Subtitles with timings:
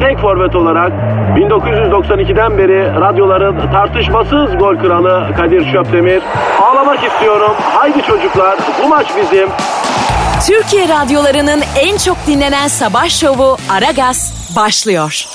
[0.00, 0.92] tek forvet olarak
[1.36, 6.22] 1992'den beri radyoların tartışmasız gol kralı Kadir Şöpdemir.
[6.62, 7.52] Ağlamak istiyorum.
[7.60, 9.48] Haydi çocuklar bu maç bizim.
[10.46, 15.26] Türkiye radyolarının en çok dinlenen sabah şovu Aragaz başlıyor.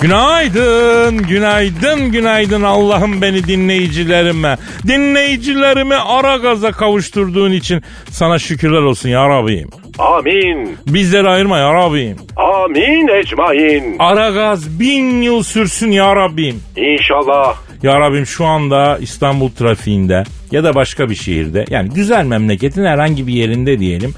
[0.00, 4.56] Günaydın, günaydın, günaydın Allah'ım beni dinleyicilerime.
[4.86, 9.83] Dinleyicilerimi ara gaza kavuşturduğun için sana şükürler olsun ya Rabbim.
[9.98, 10.76] Amin.
[10.86, 12.16] Bizleri ayırma ya Rabbim.
[12.36, 13.96] Amin ecmain.
[13.98, 16.60] Ara gaz bin yıl sürsün ya Rabbim.
[16.76, 17.56] İnşallah.
[17.82, 23.26] Ya Rabbim şu anda İstanbul trafiğinde ya da başka bir şehirde yani güzel memleketin herhangi
[23.26, 24.14] bir yerinde diyelim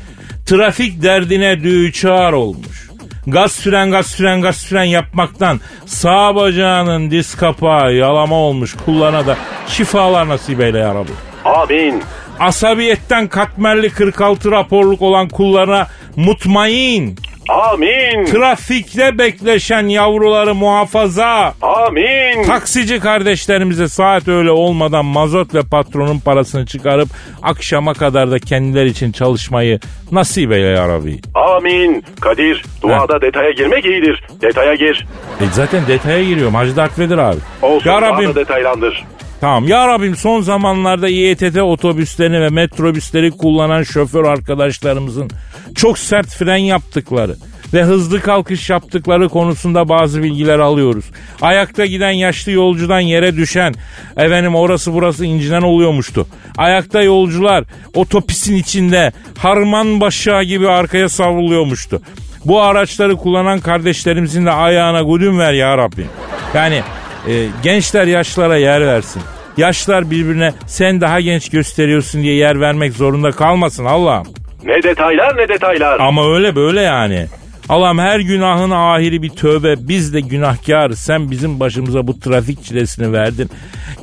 [0.47, 2.91] trafik derdine düçar olmuş.
[3.27, 9.37] Gaz fren gaz fren gaz fren yapmaktan sağ bacağının diz kapağı yalama olmuş kullarına da
[9.69, 11.13] şifalar nasip eyle ya Rabbi.
[11.45, 12.03] Amin.
[12.41, 17.17] Asabiyetten katmerli 46 raporluk olan kullarına mutmain.
[17.49, 18.25] Amin.
[18.25, 21.55] Trafikte bekleşen yavruları muhafaza.
[21.63, 22.43] Amin.
[22.47, 27.09] Taksici kardeşlerimize saat öyle olmadan mazot ve patronun parasını çıkarıp
[27.43, 29.81] akşama kadar da kendileri için çalışmayı
[30.13, 31.21] nasip eyle ya Rabbi.
[31.35, 32.05] Amin.
[32.21, 34.25] Kadir duada detaya girmek iyidir.
[34.43, 35.07] Detaya gir.
[35.41, 37.39] E zaten detaya giriyorum Hacı Dert Vedir abi.
[37.63, 39.05] Olsun ya Rabbim detaylandır.
[39.41, 45.31] Tamam ya Rabbim son zamanlarda İETT otobüslerini ve metrobüsleri kullanan şoför arkadaşlarımızın
[45.75, 47.37] çok sert fren yaptıkları
[47.75, 51.05] ve hızlı kalkış yaptıkları konusunda bazı bilgiler alıyoruz.
[51.43, 53.75] Ayakta giden yaşlı yolcudan yere düşen,
[54.17, 56.27] efendim orası burası incinen oluyormuştu.
[56.57, 62.03] Ayakta yolcular otopisin içinde harman başağı gibi arkaya savruluyormuştu.
[62.45, 66.09] Bu araçları kullanan kardeşlerimizin de ayağına gudüm ver ya Rabbim.
[66.55, 66.83] Yani
[67.29, 69.23] e, gençler yaşlara yer versin.
[69.57, 74.27] Yaşlar birbirine sen daha genç gösteriyorsun diye yer vermek zorunda kalmasın Allah'ım.
[74.65, 76.01] Ne detaylar ne detaylar.
[76.01, 77.27] Ama öyle böyle yani.
[77.69, 79.89] Allah'ım her günahın ahiri bir tövbe.
[79.89, 80.99] Biz de günahkarız.
[80.99, 83.51] Sen bizim başımıza bu trafik çilesini verdin.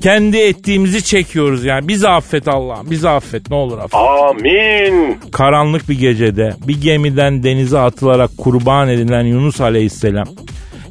[0.01, 1.88] Kendi ettiğimizi çekiyoruz yani.
[1.88, 2.91] Bizi affet Allah'ım.
[2.91, 3.94] Bizi affet ne olur affet.
[3.94, 5.17] Amin.
[5.31, 10.28] Karanlık bir gecede bir gemiden denize atılarak kurban edilen Yunus Aleyhisselam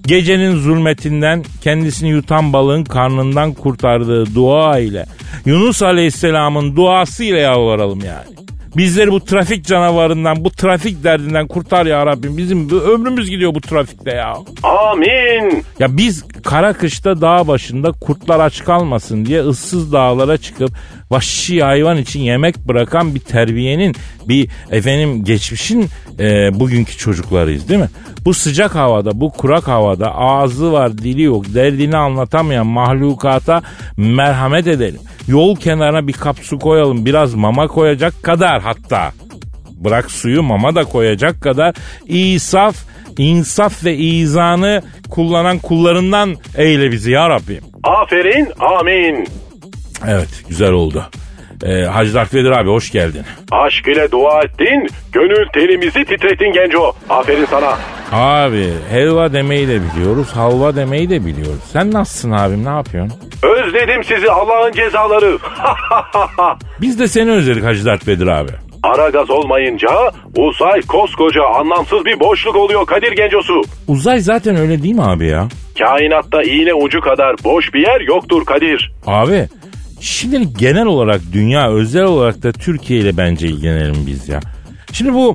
[0.07, 5.07] gecenin zulmetinden kendisini yutan balığın karnından kurtardığı dua ile
[5.47, 8.43] Yunus Aleyhisselam'ın duası ile yalvaralım yani.
[8.77, 12.37] Bizleri bu trafik canavarından, bu trafik derdinden kurtar ya Rabbim.
[12.37, 14.35] Bizim ömrümüz gidiyor bu trafikte ya.
[14.63, 15.65] Amin.
[15.79, 20.71] Ya biz kara kışta dağ başında kurtlar aç kalmasın diye ıssız dağlara çıkıp
[21.13, 23.95] vahşi hayvan için yemek bırakan bir terbiyenin
[24.29, 27.89] bir efendim geçmişin e, bugünkü çocuklarıyız değil mi?
[28.25, 33.63] Bu sıcak havada, bu kurak havada ağzı var, dili yok, derdini anlatamayan mahlukata
[33.97, 35.01] merhamet edelim.
[35.29, 39.13] Yol kenarına bir kap su koyalım, biraz mama koyacak kadar hatta.
[39.71, 41.75] Bırak suyu mama da koyacak kadar
[42.07, 42.77] isaf,
[43.19, 47.61] insaf ve izanı kullanan kullarından eyle bizi ya Rabbim.
[47.83, 48.49] Aferin.
[48.61, 49.27] Amin.
[50.09, 51.05] Evet güzel oldu.
[51.65, 53.23] Ee, Hacı Dert Vedir abi hoş geldin.
[53.51, 54.89] Aşk ile dua ettin.
[55.13, 56.93] Gönül telimizi titrettin genco.
[57.11, 57.79] Aferin sana.
[58.13, 61.61] Abi helva demeyi de biliyoruz, halva demeyi de biliyoruz.
[61.73, 63.19] Sen nasılsın abim ne yapıyorsun?
[63.43, 65.39] Özledim sizi Allah'ın cezaları.
[66.81, 68.51] Biz de seni özledik Hacı Dert Vedir abi.
[68.83, 69.89] Ara gaz olmayınca
[70.37, 73.63] uzay koskoca anlamsız bir boşluk oluyor Kadir Gencosu.
[73.89, 75.49] Uzay zaten öyle değil mi abi ya?
[75.79, 78.93] Kainatta iğne ucu kadar boş bir yer yoktur Kadir.
[79.07, 79.49] Abi
[80.03, 84.41] şimdi genel olarak dünya özel olarak da Türkiye ile bence ilgilenelim biz ya.
[84.93, 85.35] Şimdi bu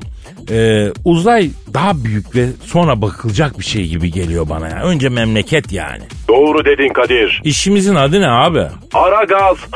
[0.50, 4.82] e, uzay daha büyük ve sonra bakılacak bir şey gibi geliyor bana ya.
[4.82, 6.02] Önce memleket yani.
[6.28, 7.40] Doğru dedin Kadir.
[7.44, 8.66] İşimizin adı ne abi?
[8.94, 9.56] Ara gaz.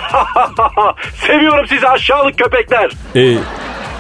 [1.26, 2.92] Seviyorum sizi aşağılık köpekler.
[3.16, 3.22] E,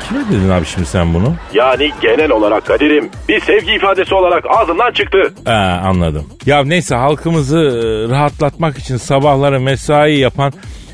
[0.08, 1.34] kime dedin abi şimdi sen bunu?
[1.54, 5.34] Yani genel olarak Kadir'im bir sevgi ifadesi olarak ağzından çıktı.
[5.46, 6.26] Ee, anladım.
[6.46, 10.52] Ya neyse halkımızı e, rahatlatmak için sabahları mesai yapan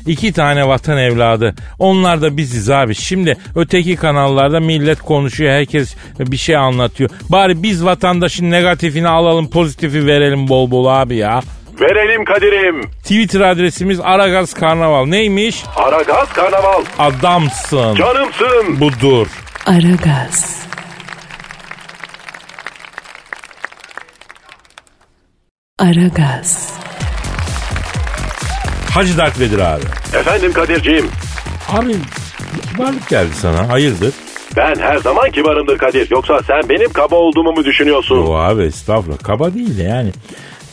[0.09, 1.55] İki tane vatan evladı.
[1.79, 2.95] Onlar da biziz abi.
[2.95, 5.51] Şimdi öteki kanallarda millet konuşuyor.
[5.51, 7.09] Herkes bir şey anlatıyor.
[7.29, 11.41] Bari biz vatandaşın negatifini alalım pozitifi verelim bol bol abi ya.
[11.81, 12.81] Verelim Kadir'im.
[13.03, 15.05] Twitter adresimiz Aragaz Karnaval.
[15.05, 15.63] Neymiş?
[15.75, 16.83] Aragaz Karnaval.
[16.99, 17.95] Adamsın.
[17.95, 18.79] Canımsın.
[18.79, 19.27] Budur.
[19.65, 20.59] Aragaz.
[25.79, 26.78] Aragaz.
[28.93, 29.83] Hacı Dert Vedir abi.
[30.17, 31.05] Efendim Kadir'ciğim.
[31.69, 31.95] Abi
[32.71, 33.69] kibarlık geldi sana.
[33.69, 34.13] Hayırdır?
[34.55, 36.11] Ben her zaman kibarımdır Kadir.
[36.11, 38.15] Yoksa sen benim kaba olduğumu mu düşünüyorsun?
[38.15, 39.23] Yo abi estağfurullah.
[39.23, 40.11] Kaba değil de yani.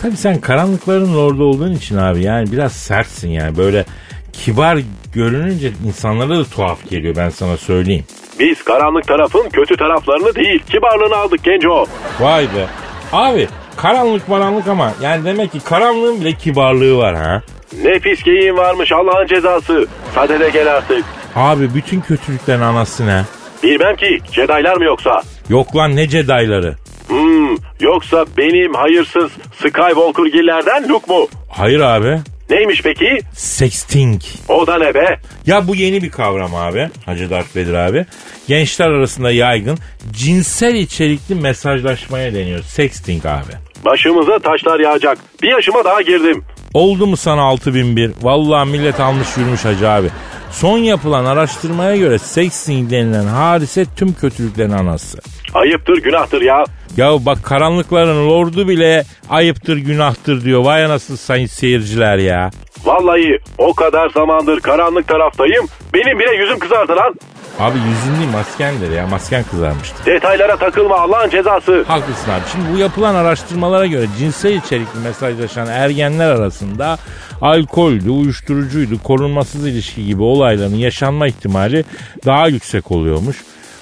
[0.03, 3.57] Tabii sen karanlıkların orada olduğun için abi yani biraz sertsin yani.
[3.57, 3.85] Böyle
[4.33, 4.79] kibar
[5.13, 8.05] görününce insanlara da tuhaf geliyor ben sana söyleyeyim.
[8.39, 11.87] Biz karanlık tarafın kötü taraflarını değil, kibarlığını aldık Genco.
[12.21, 12.67] Vay be.
[13.13, 17.43] Abi karanlık maranlık ama yani demek ki karanlığın bile kibarlığı var ha.
[17.83, 19.87] Ne pis geyiğin varmış Allah'ın cezası.
[20.15, 21.05] Sadede gel artık.
[21.37, 23.23] Abi bütün kötülüklerin anası ne?
[23.63, 25.23] Bilmem ki Jedi'lar mı yoksa?
[25.49, 26.75] Yok lan ne Jedi'ları?
[27.09, 31.29] Hmm, yoksa benim hayırsız Skywalker gillerden Luke mu?
[31.51, 32.19] Hayır abi.
[32.51, 33.19] Neymiş peki?
[33.33, 34.23] Sexting.
[34.49, 35.19] O da ne be?
[35.47, 36.89] Ya bu yeni bir kavram abi.
[37.07, 38.07] Hacı Dert Vedir abi.
[38.49, 39.79] Gençler arasında yaygın
[40.13, 42.63] cinsel içerikli mesajlaşmaya deniyor.
[42.63, 43.53] Sexting abi.
[43.85, 45.19] Başımıza taşlar yağacak.
[45.43, 46.45] Bir yaşıma daha girdim.
[46.77, 48.13] Oldu mu sana 6001?
[48.23, 50.09] Vallahi millet almış yürümüş hacı abi.
[50.51, 55.19] Son yapılan araştırmaya göre sexting denilen hadise tüm kötülüklerin anası.
[55.55, 56.65] Ayıptır günahtır ya.
[56.97, 60.65] Ya bak karanlıkların lordu bile ayıptır günahtır diyor.
[60.65, 62.51] Vay anasını sayın seyirciler ya.
[62.85, 65.67] Vallahi o kadar zamandır karanlık taraftayım.
[65.95, 67.15] Benim bile yüzüm kızardı lan.
[67.59, 69.97] Abi yüzün değil maskendir ya masken kızarmıştı.
[70.07, 71.85] Detaylara takılma Allah'ın cezası.
[71.89, 72.43] Haklısın abi.
[72.53, 76.99] Şimdi bu yapılan araştırmalara göre cinsel içerikli mesajlaşan ergenler arasında
[77.41, 81.85] alkoldü, uyuşturucuydu, korunmasız ilişki gibi olayların yaşanma ihtimali
[82.27, 83.37] daha yüksek oluyormuş.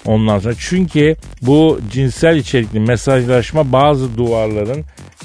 [0.06, 4.84] Ondan sonra çünkü bu cinsel içerikli mesajlaşma bazı duvarların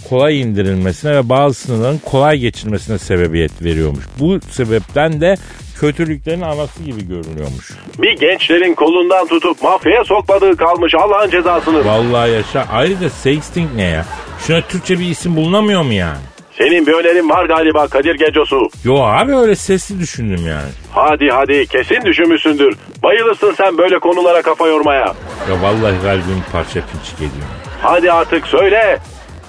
[0.09, 4.05] kolay indirilmesine ve bazı sınırların kolay geçilmesine sebebiyet veriyormuş.
[4.19, 5.35] Bu sebepten de
[5.79, 7.71] kötülüklerin anası gibi görünüyormuş.
[7.97, 11.85] Bir gençlerin kolundan tutup mafyaya sokmadığı kalmış Allah'ın cezasını.
[11.85, 12.65] Vallahi yaşa.
[12.71, 14.05] Ayrıca sexting ne ya?
[14.47, 16.17] Şuna Türkçe bir isim bulunamıyor mu yani?
[16.57, 18.69] Senin bir önerin var galiba Kadir Gecosu.
[18.83, 20.69] Yo abi öyle sesli düşündüm yani.
[20.91, 22.75] Hadi hadi kesin düşünmüşsündür.
[23.03, 25.05] Bayılırsın sen böyle konulara kafa yormaya.
[25.49, 27.47] Ya vallahi kalbim parça pinçik ediyor.
[27.81, 28.99] Hadi artık söyle.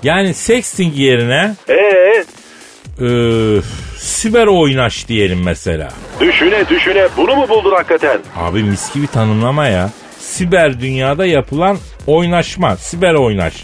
[0.03, 2.25] Yani sexting yerine Ee,
[3.05, 3.65] öf,
[4.01, 5.89] siber oynaş diyelim mesela.
[6.21, 8.19] düşüne düşüne bunu mu buldun hakikaten?
[8.37, 9.91] Abi mis gibi tanımlama ya.
[10.19, 13.55] Siber dünyada yapılan oynaşma, siber oynaş.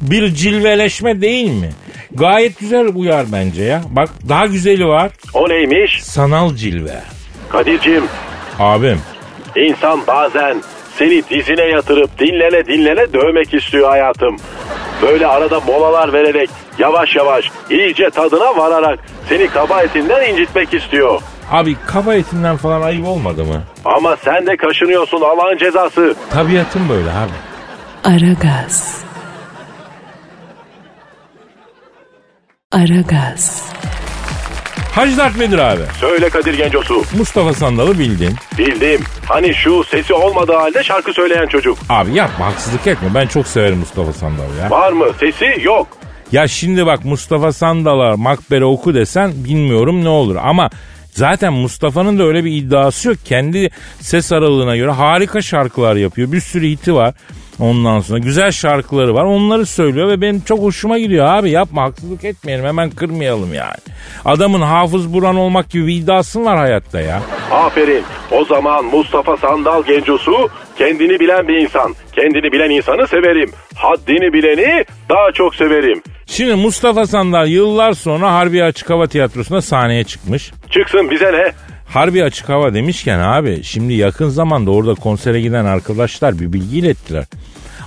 [0.00, 1.70] Bir cilveleşme değil mi?
[2.14, 3.82] Gayet güzel uyar bence ya.
[3.90, 5.10] Bak daha güzeli var.
[5.34, 6.02] O neymiş?
[6.02, 7.00] Sanal cilve.
[7.48, 8.04] Kadir'cim
[8.58, 8.98] Abim
[9.56, 10.62] insan bazen
[10.98, 14.36] seni dizine yatırıp dinlene dinlene dövmek istiyor hayatım.
[15.02, 18.98] Böyle arada molalar vererek yavaş yavaş iyice tadına vararak
[19.28, 21.20] seni kaba etinden incitmek istiyor.
[21.50, 23.62] Abi kaba etinden falan ayıp olmadı mı?
[23.84, 26.14] Ama sen de kaşınıyorsun Allah'ın cezası.
[26.30, 27.32] Tabiatım böyle abi.
[28.04, 29.04] Aragaz.
[32.72, 33.62] Aragaz.
[34.96, 35.82] Hacı Dert Vedir abi.
[36.00, 37.02] Söyle Kadir Gencosu.
[37.18, 38.34] Mustafa Sandal'ı bildin.
[38.58, 39.00] Bildim.
[39.26, 41.78] Hani şu sesi olmadığı halde şarkı söyleyen çocuk.
[41.88, 43.08] Abi yapma haksızlık etme.
[43.14, 44.70] Ben çok severim Mustafa Sandal'ı ya.
[44.70, 45.06] Var mı?
[45.20, 45.88] Sesi yok.
[46.32, 50.36] Ya şimdi bak Mustafa Sandal'a Makbere oku desen bilmiyorum ne olur.
[50.42, 50.70] Ama
[51.10, 53.16] zaten Mustafa'nın da öyle bir iddiası yok.
[53.24, 56.32] Kendi ses aralığına göre harika şarkılar yapıyor.
[56.32, 57.14] Bir sürü hiti var.
[57.60, 59.24] Ondan sonra güzel şarkıları var.
[59.24, 61.50] Onları söylüyor ve benim çok hoşuma gidiyor abi.
[61.50, 63.76] Yapma haksızlık etmeyelim hemen kırmayalım yani.
[64.24, 67.22] Adamın hafız buran olmak gibi bir iddiası var hayatta ya.
[67.52, 68.04] Aferin.
[68.30, 70.48] O zaman Mustafa Sandal Gencosu
[70.78, 71.94] kendini bilen bir insan.
[72.12, 73.50] Kendini bilen insanı severim.
[73.74, 76.02] Haddini bileni daha çok severim.
[76.26, 80.52] Şimdi Mustafa Sandal yıllar sonra Harbi Açık Hava Tiyatrosu'nda sahneye çıkmış.
[80.70, 81.52] Çıksın bize ne?
[81.88, 87.24] Harbi açık hava demişken abi şimdi yakın zamanda orada konsere giden arkadaşlar bir bilgi ilettiler.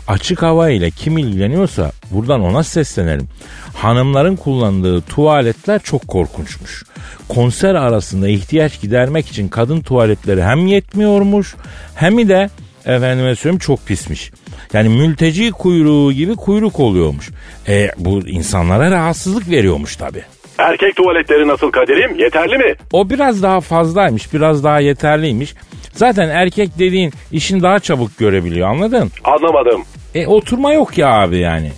[0.10, 3.28] Açık hava ile kim ilgileniyorsa buradan ona seslenelim.
[3.76, 6.84] Hanımların kullandığı tuvaletler çok korkunçmuş.
[7.28, 11.56] Konser arasında ihtiyaç gidermek için kadın tuvaletleri hem yetmiyormuş
[11.96, 12.50] hem de
[12.86, 14.32] efendime söyleyeyim çok pismiş.
[14.74, 17.30] Yani mülteci kuyruğu gibi kuyruk oluyormuş.
[17.68, 20.24] E, bu insanlara rahatsızlık veriyormuş tabii.
[20.58, 22.20] Erkek tuvaletleri nasıl Kadir'im?
[22.20, 22.76] Yeterli mi?
[22.92, 25.54] O biraz daha fazlaymış, biraz daha yeterliymiş.
[25.94, 29.12] Zaten erkek dediğin işini daha çabuk görebiliyor anladın?
[29.24, 29.84] Anlamadım.
[30.16, 31.72] E oturma yok ya abi yani.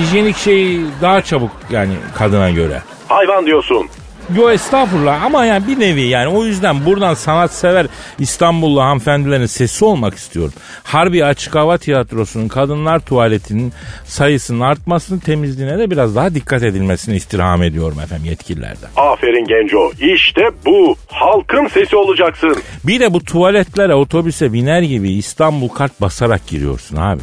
[0.00, 2.82] Hijyenik şey daha çabuk yani kadına göre.
[3.08, 3.88] Hayvan diyorsun.
[4.36, 7.86] Yo estağfurullah ama yani bir nevi yani o yüzden buradan sanatsever
[8.18, 10.52] İstanbullu hanımefendilerin sesi olmak istiyorum.
[10.82, 13.72] Harbi açık hava tiyatrosunun kadınlar tuvaletinin
[14.04, 18.88] sayısının artmasını temizliğine de biraz daha dikkat edilmesini istirham ediyorum efendim yetkililerden.
[18.96, 19.92] Aferin Genco.
[20.14, 20.96] İşte bu.
[21.08, 22.56] Halkın sesi olacaksın.
[22.84, 27.20] Bir de bu tuvaletlere otobüse biner gibi İstanbul kart basarak giriyorsun abi.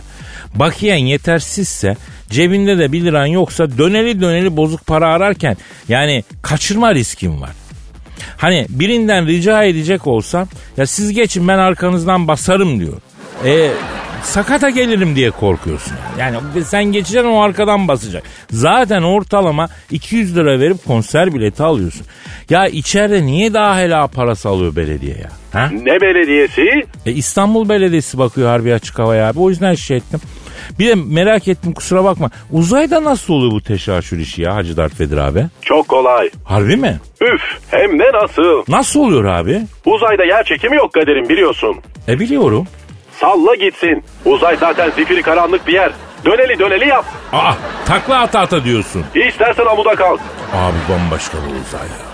[0.55, 1.95] Bakiyen yetersizse
[2.29, 5.57] cebinde de 1 liran yoksa döneli döneli bozuk para ararken
[5.89, 7.51] yani kaçırma riskin var.
[8.37, 12.97] Hani birinden rica edecek olsam ya siz geçin ben arkanızdan basarım diyor.
[13.45, 13.71] E
[14.23, 15.93] sakata gelirim diye korkuyorsun.
[16.19, 18.23] Yani sen geçeceksin o arkadan basacak.
[18.51, 22.05] Zaten ortalama 200 lira verip konser bileti alıyorsun.
[22.49, 25.29] Ya içeride niye daha helal parası alıyor belediye ya?
[25.51, 25.69] Ha?
[25.71, 26.87] Ne belediyesi?
[27.05, 29.39] E İstanbul Belediyesi bakıyor harbi açık havaya abi.
[29.39, 30.19] O yüzden şey ettim.
[30.79, 32.29] Bir de merak ettim kusura bakma.
[32.51, 35.45] Uzayda nasıl oluyor bu teşaşür işi ya Hacı Dert Vedir abi?
[35.61, 36.29] Çok kolay.
[36.45, 36.99] Harbi mi?
[37.21, 37.41] Üf
[37.71, 38.63] hem de nasıl?
[38.67, 39.61] Nasıl oluyor abi?
[39.85, 41.75] Uzayda yer çekimi yok Kadir'im biliyorsun.
[42.07, 42.67] E biliyorum.
[43.19, 44.03] Salla gitsin.
[44.25, 45.91] Uzay zaten zifiri karanlık bir yer.
[46.25, 47.05] Döneli döneli yap.
[47.33, 47.53] Aa
[47.85, 49.03] takla ata ata diyorsun.
[49.15, 50.17] İstersen amuda kal.
[50.53, 52.11] Abi bambaşka bir uzay ya.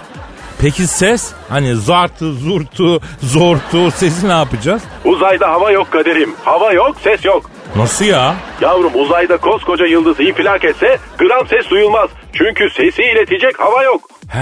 [0.62, 1.32] Peki ses?
[1.50, 4.82] Hani zartı, zurtu, zortu sesi ne yapacağız?
[5.06, 6.36] Uzayda hava yok Kadir'im.
[6.44, 7.52] Hava yok ses yok.
[7.76, 8.36] Nasıl ya?
[8.62, 12.10] Yavrum uzayda koskoca yıldız infilak etse gram ses duyulmaz.
[12.34, 14.02] Çünkü sesi iletecek hava yok.
[14.30, 14.40] He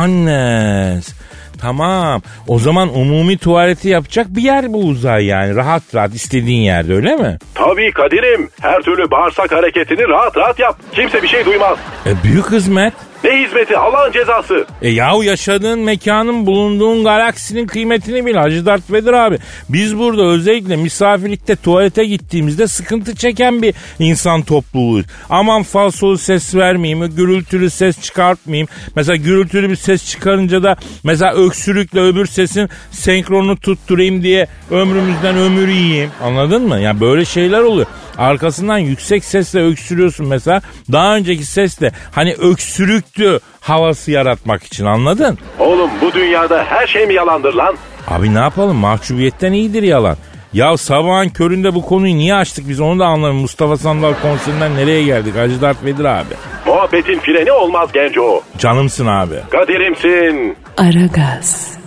[0.00, 1.14] annes.
[1.60, 2.22] Tamam.
[2.48, 5.56] O zaman umumi tuvaleti yapacak bir yer bu uzay yani.
[5.56, 7.38] Rahat rahat istediğin yerde öyle mi?
[7.54, 8.50] Tabii Kadir'im.
[8.60, 10.78] Her türlü bağırsak hareketini rahat rahat yap.
[10.94, 11.78] Kimse bir şey duymaz.
[12.06, 12.94] E büyük hizmet.
[13.24, 14.66] Ne hizmeti Allah'ın cezası.
[14.82, 19.38] E yahu yaşadığın mekanın bulunduğun galaksinin kıymetini bil Hacı Dert Vedir abi.
[19.68, 25.06] Biz burada özellikle misafirlikte tuvalete gittiğimizde sıkıntı çeken bir insan topluluğuyuz.
[25.30, 28.68] Aman falsolu ses vermeyeyim, gürültülü ses çıkartmayayım.
[28.96, 35.68] Mesela gürültülü bir ses çıkarınca da mesela öksürükle öbür sesin senkronunu tutturayım diye ömrümüzden ömür
[35.68, 36.10] yiyeyim.
[36.22, 36.80] Anladın mı?
[36.80, 37.86] Yani böyle şeyler oluyor.
[38.18, 40.62] Arkasından yüksek sesle öksürüyorsun mesela.
[40.92, 45.38] Daha önceki sesle hani öksürüktü havası yaratmak için anladın?
[45.58, 47.76] Oğlum bu dünyada her şey mi yalandır lan?
[48.08, 50.16] Abi ne yapalım mahcubiyetten iyidir yalan.
[50.52, 53.36] Ya sabahın köründe bu konuyu niye açtık biz onu da anlamıyorum.
[53.40, 56.34] Mustafa Sandal konserinden nereye geldik Hacı Dert Vedir abi.
[56.66, 58.42] Muhabbetin freni olmaz Genco.
[58.58, 59.34] Canımsın abi.
[59.50, 60.56] Kadir'imsin.
[60.76, 61.78] Aragaz.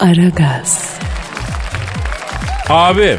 [0.00, 1.00] Aragaz.
[2.70, 3.16] Abi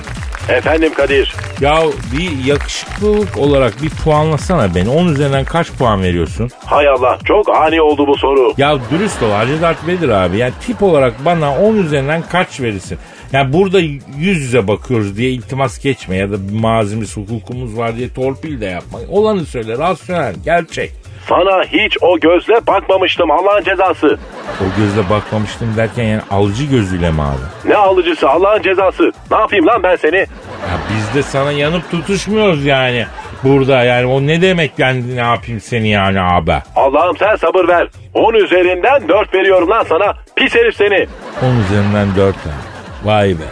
[0.50, 1.36] Efendim Kadir.
[1.62, 1.81] ya
[2.17, 4.89] bir yakışıklılık olarak bir puanlasana beni.
[4.89, 6.50] 10 üzerinden kaç puan veriyorsun?
[6.65, 8.53] Hay Allah çok ani oldu bu soru.
[8.58, 10.38] Ya dürüst ol Hacı Dert Vedir abi.
[10.38, 12.98] Yani tip olarak bana 10 üzerinden kaç verirsin?
[13.34, 18.10] Yani burada yüz yüze bakıyoruz diye iltimas geçme ya da bir mazimiz hukukumuz var diye
[18.13, 19.00] torpil de yapma.
[19.10, 20.91] Olanı söyle rasyonel gerçek.
[21.29, 24.17] Sana hiç o gözle bakmamıştım Allah'ın cezası.
[24.61, 27.69] O gözle bakmamıştım derken yani alıcı gözüyle mi abi?
[27.71, 29.11] Ne alıcısı Allah'ın cezası.
[29.31, 30.15] Ne yapayım lan ben seni?
[30.17, 33.05] Ya biz de sana yanıp tutuşmuyoruz yani.
[33.43, 36.53] Burada yani o ne demek ben ne yapayım seni yani abi?
[36.75, 37.87] Allah'ım sen sabır ver.
[38.13, 40.13] 10 üzerinden 4 veriyorum lan sana.
[40.35, 41.07] Pis herif seni.
[41.43, 42.55] 10 üzerinden 4 tane.
[43.03, 43.43] Vay be.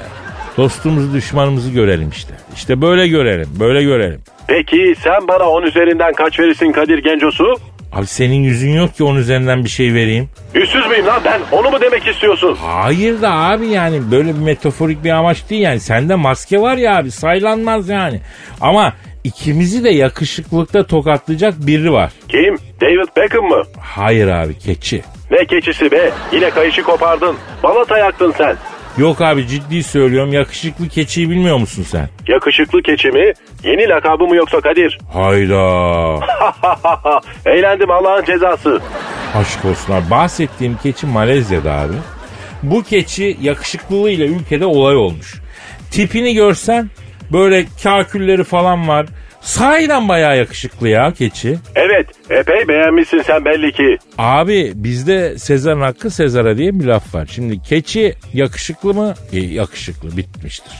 [0.57, 2.33] Dostumuzu düşmanımızı görelim işte.
[2.55, 4.21] İşte böyle görelim böyle görelim.
[4.53, 7.55] Peki sen bana 10 üzerinden kaç verirsin Kadir Gencosu?
[7.93, 10.29] Abi senin yüzün yok ki 10 üzerinden bir şey vereyim.
[10.53, 11.41] Yüzsüz müyüm lan ben?
[11.51, 12.57] Onu mu demek istiyorsun?
[12.61, 15.79] Hayır da abi yani böyle bir metaforik bir amaç değil yani.
[15.79, 18.21] Sende maske var ya abi saylanmaz yani.
[18.61, 22.11] Ama ikimizi de yakışıklıkta tokatlayacak biri var.
[22.29, 22.57] Kim?
[22.81, 23.63] David Beckham mı?
[23.81, 25.01] Hayır abi keçi.
[25.31, 26.11] Ne keçisi be?
[26.33, 27.35] Yine kayışı kopardın.
[27.63, 28.55] Balata yaktın sen.
[28.99, 32.09] Yok abi ciddi söylüyorum yakışıklı keçiyi bilmiyor musun sen?
[32.27, 33.33] Yakışıklı keçi mi?
[33.63, 34.99] Yeni lakabı mı yoksa Kadir?
[35.13, 35.59] Hayda.
[37.45, 38.81] Eğlendim Allah'ın cezası.
[39.35, 40.09] Aşk olsun abi.
[40.09, 41.93] Bahsettiğim keçi Malezya'da abi.
[42.63, 45.35] Bu keçi yakışıklılığıyla ülkede olay olmuş.
[45.91, 46.89] Tipini görsen
[47.33, 49.05] böyle kakülleri falan var.
[49.41, 51.57] Sahiden bayağı yakışıklı ya keçi.
[51.75, 53.97] Evet epey beğenmişsin sen belli ki.
[54.17, 57.29] Abi bizde Sezar'ın hakkı Sezar'a diye bir laf var.
[57.31, 59.13] Şimdi keçi yakışıklı mı?
[59.33, 60.73] E, yakışıklı bitmiştir.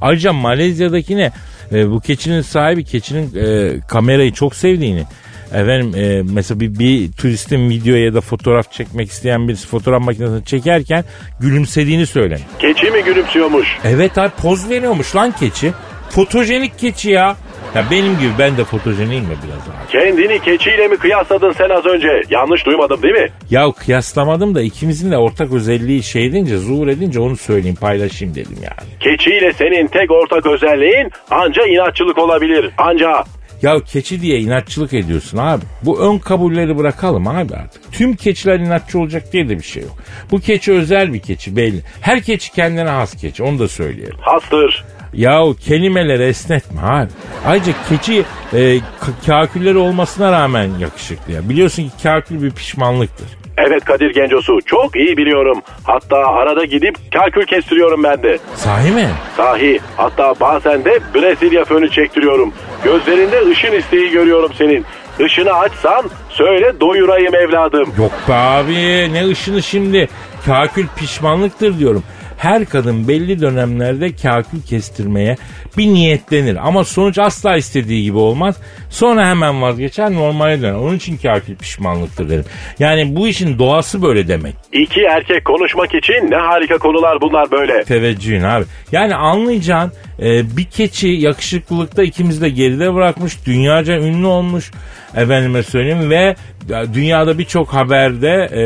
[0.00, 1.32] Ayrıca Malezya'daki ne?
[1.72, 5.04] E, bu keçinin sahibi keçinin e, kamerayı çok sevdiğini.
[5.52, 10.44] Efendim e, mesela bir, bir turistin video ya da fotoğraf çekmek isteyen birisi fotoğraf makinesini
[10.44, 11.04] çekerken
[11.40, 12.42] gülümsediğini söylemiş.
[12.58, 13.78] Keçi mi gülümsüyormuş?
[13.84, 15.72] Evet abi poz veriyormuş lan keçi.
[16.10, 17.36] Fotojenik keçi ya.
[17.74, 19.92] Ya benim gibi ben de fotojeniyim mi biraz abi?
[19.92, 22.22] Kendini keçiyle mi kıyasladın sen az önce?
[22.30, 23.28] Yanlış duymadım değil mi?
[23.50, 28.56] Ya kıyaslamadım da ikimizin de ortak özelliği şey edince zuhur edince onu söyleyeyim paylaşayım dedim
[28.62, 28.90] yani.
[29.00, 32.70] Keçiyle senin tek ortak özelliğin anca inatçılık olabilir.
[32.78, 33.24] Anca
[33.62, 35.62] Ya keçi diye inatçılık ediyorsun abi.
[35.82, 37.92] Bu ön kabulleri bırakalım abi artık.
[37.92, 39.96] Tüm keçiler inatçı olacak diye de bir şey yok.
[40.30, 41.80] Bu keçi özel bir keçi belli.
[42.00, 44.16] Her keçi kendine has keçi onu da söyleyelim.
[44.20, 44.84] Hastır.
[45.16, 47.08] Yahu kelimeleri esnetme abi.
[47.46, 48.78] Ayrıca keçi e,
[49.26, 51.48] kakülleri olmasına rağmen yakışıklı ya.
[51.48, 53.26] Biliyorsun ki kakül bir pişmanlıktır.
[53.58, 55.62] Evet Kadir Gencosu çok iyi biliyorum.
[55.84, 58.38] Hatta arada gidip kalkül kestiriyorum ben de.
[58.54, 59.08] Sahi mi?
[59.36, 62.52] Sahi hatta bazen de Brezilya fönü çektiriyorum.
[62.84, 64.84] Gözlerinde ışın isteği görüyorum senin.
[65.20, 67.92] Işını açsan söyle doyurayım evladım.
[67.98, 70.08] Yok be abi ne ışını şimdi.
[70.46, 72.02] Kakül pişmanlıktır diyorum.
[72.36, 75.36] Her kadın belli dönemlerde kakül kestirmeye
[75.78, 76.68] bir niyetlenir.
[76.68, 78.56] Ama sonuç asla istediği gibi olmaz.
[78.90, 80.72] Sonra hemen vazgeçer normale döner.
[80.72, 82.44] Onun için kakül pişmanlıktır derim.
[82.78, 84.54] Yani bu işin doğası böyle demek.
[84.72, 87.84] İki erkek konuşmak için ne harika konular bunlar böyle.
[87.84, 88.64] Teveccühün abi.
[88.92, 93.46] Yani anlayacağın e, bir keçi yakışıklılıkta ikimiz de geride bırakmış.
[93.46, 94.70] Dünyaca ünlü olmuş.
[95.16, 96.36] Efendime söyleyeyim ve
[96.68, 98.62] ya, dünyada birçok haberde e,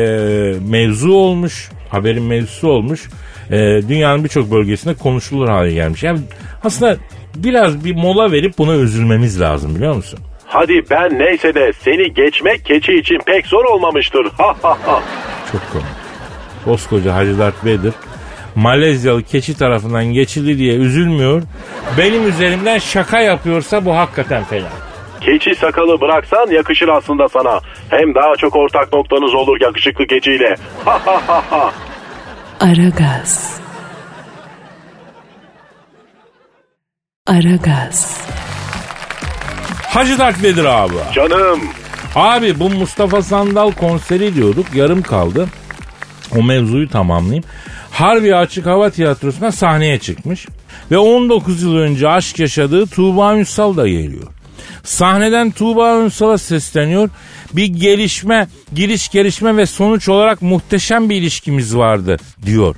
[0.69, 1.69] mevzu olmuş.
[1.89, 3.09] Haberin mevzusu olmuş.
[3.51, 3.57] E,
[3.89, 6.03] dünyanın birçok bölgesinde konuşulur hale gelmiş.
[6.03, 6.19] Yani
[6.63, 6.97] aslında
[7.35, 10.19] biraz bir mola verip buna üzülmemiz lazım biliyor musun?
[10.45, 14.25] Hadi ben neyse de seni geçmek keçi için pek zor olmamıştır.
[14.37, 15.01] Ha ha ha.
[15.51, 15.85] Çok komik.
[16.65, 17.93] Koskoca Hacı Dert Vedir
[18.55, 21.41] Malezyalı keçi tarafından geçildi diye üzülmüyor.
[21.97, 24.69] Benim üzerimden şaka yapıyorsa bu hakikaten fena.
[25.21, 27.59] Keçi sakalı bıraksan yakışır aslında sana.
[27.89, 30.55] Hem daha çok ortak noktanız olur yakışıklı keçiyle.
[30.85, 31.71] Ha ha ha ha.
[32.61, 33.59] Aragaz.
[37.27, 38.27] Aragaz.
[39.83, 40.93] Hacı Dert Vedir abi.
[41.13, 41.59] Canım.
[42.15, 45.47] Abi bu Mustafa Sandal konseri diyorduk yarım kaldı.
[46.37, 47.43] O mevzuyu tamamlayayım.
[47.91, 50.47] Harbi Açık Hava Tiyatrosu'na sahneye çıkmış.
[50.91, 54.27] Ve 19 yıl önce aşk yaşadığı Tuğba Ünsal da geliyor.
[54.83, 57.09] Sahneden Tuğba Ünsal'a sesleniyor.
[57.53, 62.75] Bir gelişme, giriş gelişme ve sonuç olarak muhteşem bir ilişkimiz vardı diyor.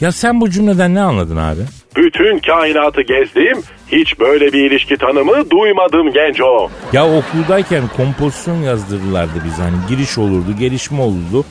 [0.00, 1.60] Ya sen bu cümleden ne anladın abi?
[1.96, 3.62] Bütün kainatı gezdim.
[3.92, 6.70] Hiç böyle bir ilişki tanımı duymadım genco.
[6.92, 11.44] Ya okuldayken kompozisyon yazdırırlardı biz hani giriş olurdu, gelişme olurdu,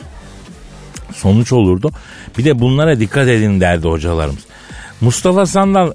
[1.14, 1.92] sonuç olurdu.
[2.38, 4.48] Bir de bunlara dikkat edin derdi hocalarımız.
[5.02, 5.92] Mustafa Sandal e,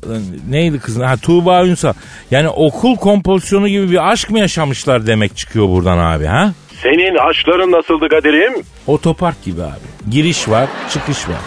[0.50, 1.02] neydi kızın?
[1.02, 1.92] Ha Tuğba Ünsal.
[2.30, 6.52] Yani okul kompozisyonu gibi bir aşk mı yaşamışlar demek çıkıyor buradan abi ha?
[6.82, 8.52] Senin aşkların nasıldı Kadir'im?
[8.86, 10.10] Otopark gibi abi.
[10.10, 11.40] Giriş var, çıkış var.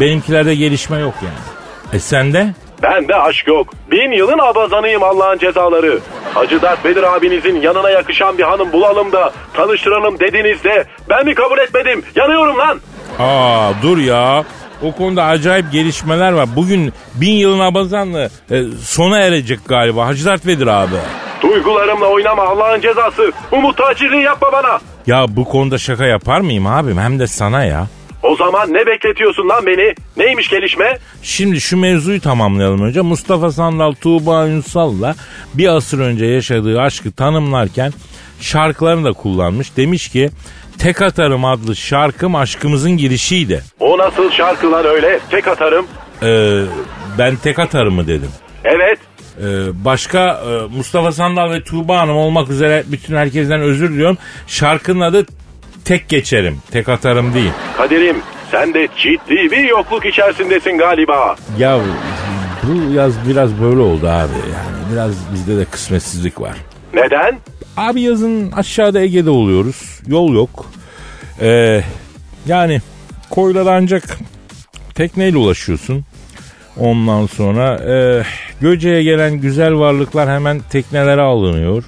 [0.00, 1.96] Benimkilerde gelişme yok yani.
[1.96, 2.54] E sende?
[2.82, 3.74] Bende aşk yok.
[3.90, 5.98] Bin yılın abazanıyım Allah'ın cezaları.
[6.34, 11.34] Hacı Dert Bedir abinizin yanına yakışan bir hanım bulalım da tanıştıralım dediniz de ben mi
[11.34, 12.02] kabul etmedim?
[12.16, 12.80] Yanıyorum lan.
[13.18, 14.44] Aa dur ya.
[14.82, 16.48] O konuda acayip gelişmeler var.
[16.56, 20.06] Bugün bin yılın abazanlı e, sona erecek galiba.
[20.06, 20.94] Hacı Dert Vedir abi.
[21.42, 23.32] Duygularımla oynama Allah'ın cezası.
[23.52, 24.80] Umut tacirliği yapma bana.
[25.06, 26.98] Ya bu konuda şaka yapar mıyım abim?
[26.98, 27.86] Hem de sana ya.
[28.22, 29.94] O zaman ne bekletiyorsun lan beni?
[30.16, 30.98] Neymiş gelişme?
[31.22, 33.00] Şimdi şu mevzuyu tamamlayalım önce.
[33.00, 35.14] Mustafa Sandal Tuğba Ünsal'la
[35.54, 37.92] bir asır önce yaşadığı aşkı tanımlarken
[38.40, 39.76] şarkılarını da kullanmış.
[39.76, 40.30] Demiş ki
[40.78, 43.62] Tek Atarım adlı şarkım aşkımızın girişiydi.
[43.80, 45.20] O nasıl şarkı lan öyle?
[45.30, 45.86] Tek atarım.
[46.22, 46.62] Ee,
[47.18, 48.30] ben tek atarımı dedim.
[48.64, 48.98] Evet.
[49.38, 49.44] Ee,
[49.84, 54.18] başka e, Mustafa Sandal ve Tuğba Hanım olmak üzere bütün herkesten özür diliyorum.
[54.46, 55.26] Şarkının adı
[55.84, 56.58] Tek Geçerim.
[56.70, 57.50] Tek Atarım değil.
[57.76, 58.16] Kadir'im
[58.50, 61.36] sen de ciddi bir yokluk içerisindesin galiba.
[61.58, 61.78] Ya
[62.62, 64.32] bu yaz biraz böyle oldu abi.
[64.32, 66.54] Yani biraz bizde de kısmetsizlik var.
[66.94, 67.38] Neden?
[67.82, 70.00] Abi yazın aşağıda Ege'de oluyoruz.
[70.06, 70.66] Yol yok.
[71.40, 71.82] Ee,
[72.46, 72.80] yani
[73.30, 74.18] koylara ancak
[74.94, 76.04] tekneyle ulaşıyorsun.
[76.78, 78.22] Ondan sonra e,
[78.60, 81.84] Göce'ye gelen güzel varlıklar hemen teknelere alınıyor.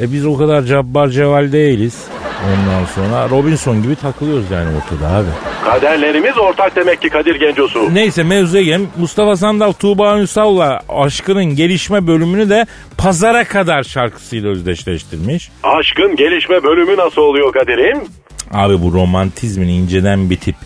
[0.00, 1.96] E biz o kadar cabbar ceval değiliz.
[2.44, 5.28] Ondan sonra Robinson gibi takılıyoruz yani ortada abi.
[5.64, 7.94] Kaderlerimiz ortak demek ki Kadir Gencosu.
[7.94, 8.88] Neyse mevzuya gelelim.
[8.98, 12.66] Mustafa Sandal Tuğba Ünsal'la aşkının gelişme bölümünü de
[12.98, 15.50] pazara kadar şarkısıyla özdeşleştirmiş.
[15.62, 18.00] Aşkın gelişme bölümü nasıl oluyor Kadir'im?
[18.52, 20.56] Abi bu romantizmin inceden bitip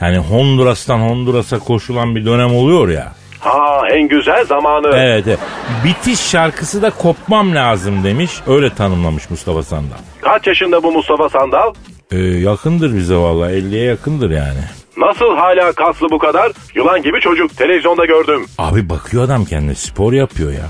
[0.00, 3.12] yani Honduras'tan Honduras'a koşulan bir dönem oluyor ya.
[3.44, 4.88] Ha en güzel zamanı.
[4.96, 5.38] Evet, evet.
[5.84, 8.30] Bitiş şarkısı da kopmam lazım demiş.
[8.46, 9.96] Öyle tanımlamış Mustafa Sandal.
[10.20, 11.74] Kaç yaşında bu Mustafa Sandal?
[12.12, 14.60] Ee, yakındır bize vallahi 50'ye yakındır yani.
[14.96, 16.52] Nasıl hala kaslı bu kadar?
[16.74, 18.46] Yılan gibi çocuk televizyonda gördüm.
[18.58, 20.66] Abi bakıyor adam kendine spor yapıyor ya.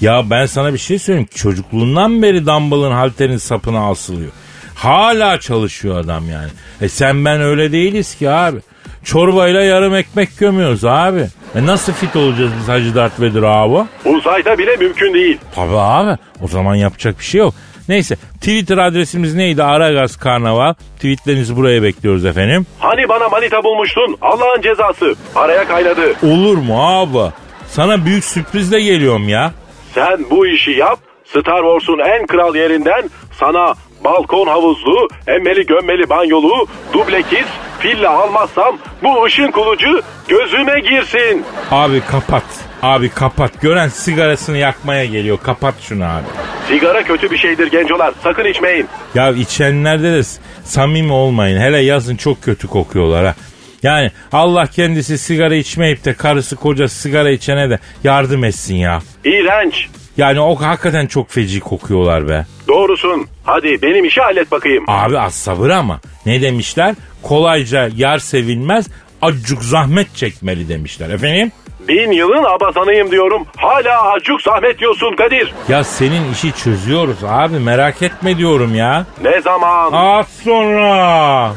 [0.00, 1.28] Ya ben sana bir şey söyleyeyim.
[1.34, 4.30] Çocukluğundan beri dumbbell'ın halterin sapına asılıyor.
[4.74, 6.48] Hala çalışıyor adam yani.
[6.80, 8.58] E sen ben öyle değiliz ki abi.
[9.04, 11.26] Çorbayla yarım ekmek gömüyoruz abi.
[11.54, 13.88] E nasıl fit olacağız biz Hacı Dert Vedir abi?
[14.04, 15.38] Uzayda bile mümkün değil.
[15.54, 16.18] Tabii abi.
[16.42, 17.54] O zaman yapacak bir şey yok.
[17.88, 19.62] Neyse Twitter adresimiz neydi?
[19.62, 20.74] Aragaz Karnaval.
[20.96, 22.66] Tweetlerinizi buraya bekliyoruz efendim.
[22.78, 24.16] Hani bana manita bulmuştun?
[24.22, 25.14] Allah'ın cezası.
[25.34, 26.12] Araya kaynadı.
[26.22, 27.32] Olur mu abi?
[27.68, 29.52] Sana büyük sürprizle geliyorum ya.
[29.94, 30.98] Sen bu işi yap.
[31.24, 33.02] Star Wars'un en kral yerinden
[33.40, 37.46] sana balkon havuzlu, emmeli gömmeli banyolu, dublekiz,
[37.84, 41.44] villa almazsam bu ışın kılıcı gözüme girsin.
[41.70, 42.44] Abi kapat.
[42.82, 43.60] Abi kapat.
[43.60, 45.38] Gören sigarasını yakmaya geliyor.
[45.42, 46.24] Kapat şunu abi.
[46.68, 48.14] Sigara kötü bir şeydir gencolar.
[48.22, 48.86] Sakın içmeyin.
[49.14, 50.22] Ya içenlerde de
[50.64, 51.60] samimi olmayın.
[51.60, 53.34] Hele yazın çok kötü kokuyorlar ha.
[53.82, 58.98] Yani Allah kendisi sigara içmeyip de karısı kocası sigara içene de yardım etsin ya.
[59.24, 59.88] İğrenç.
[60.16, 62.46] Yani o hakikaten çok feci kokuyorlar be.
[62.68, 63.26] Doğrusun.
[63.44, 64.84] Hadi benim işi hallet bakayım.
[64.88, 66.00] Abi az sabır ama.
[66.26, 66.94] Ne demişler?
[67.22, 68.86] Kolayca yar sevilmez,
[69.22, 71.10] acık zahmet çekmeli demişler.
[71.10, 71.52] Efendim?
[71.88, 73.46] Bin yılın abazanıyım diyorum.
[73.56, 75.54] Hala acuk zahmet diyorsun Kadir.
[75.68, 79.06] Ya senin işi çözüyoruz abi merak etme diyorum ya.
[79.22, 79.92] Ne zaman?
[79.92, 81.52] Az sonra.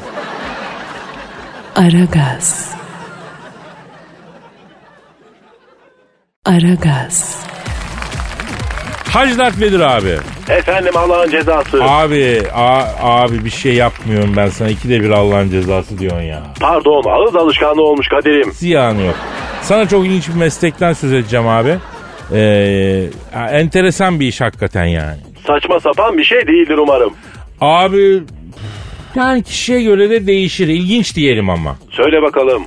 [1.75, 2.75] Aragaz.
[6.45, 7.47] Aragaz.
[9.09, 10.17] Hacı Dert Vedir abi.
[10.49, 11.83] Efendim Allah'ın cezası.
[11.83, 12.85] Abi a-
[13.23, 14.69] abi bir şey yapmıyorum ben sana.
[14.69, 16.43] İkide bir Allah'ın cezası diyorsun ya.
[16.59, 18.51] Pardon ağız alışkanlığı olmuş Kadir'im.
[18.53, 19.15] Ziyanı yok.
[19.61, 21.75] Sana çok ilginç bir meslekten söz edeceğim abi.
[22.33, 23.03] Ee,
[23.51, 25.17] enteresan bir iş hakikaten yani.
[25.47, 27.13] Saçma sapan bir şey değildir umarım.
[27.61, 28.23] Abi
[29.15, 30.67] yani kişiye göre de değişir.
[30.67, 31.75] İlginç diyelim ama.
[31.91, 32.63] Söyle bakalım.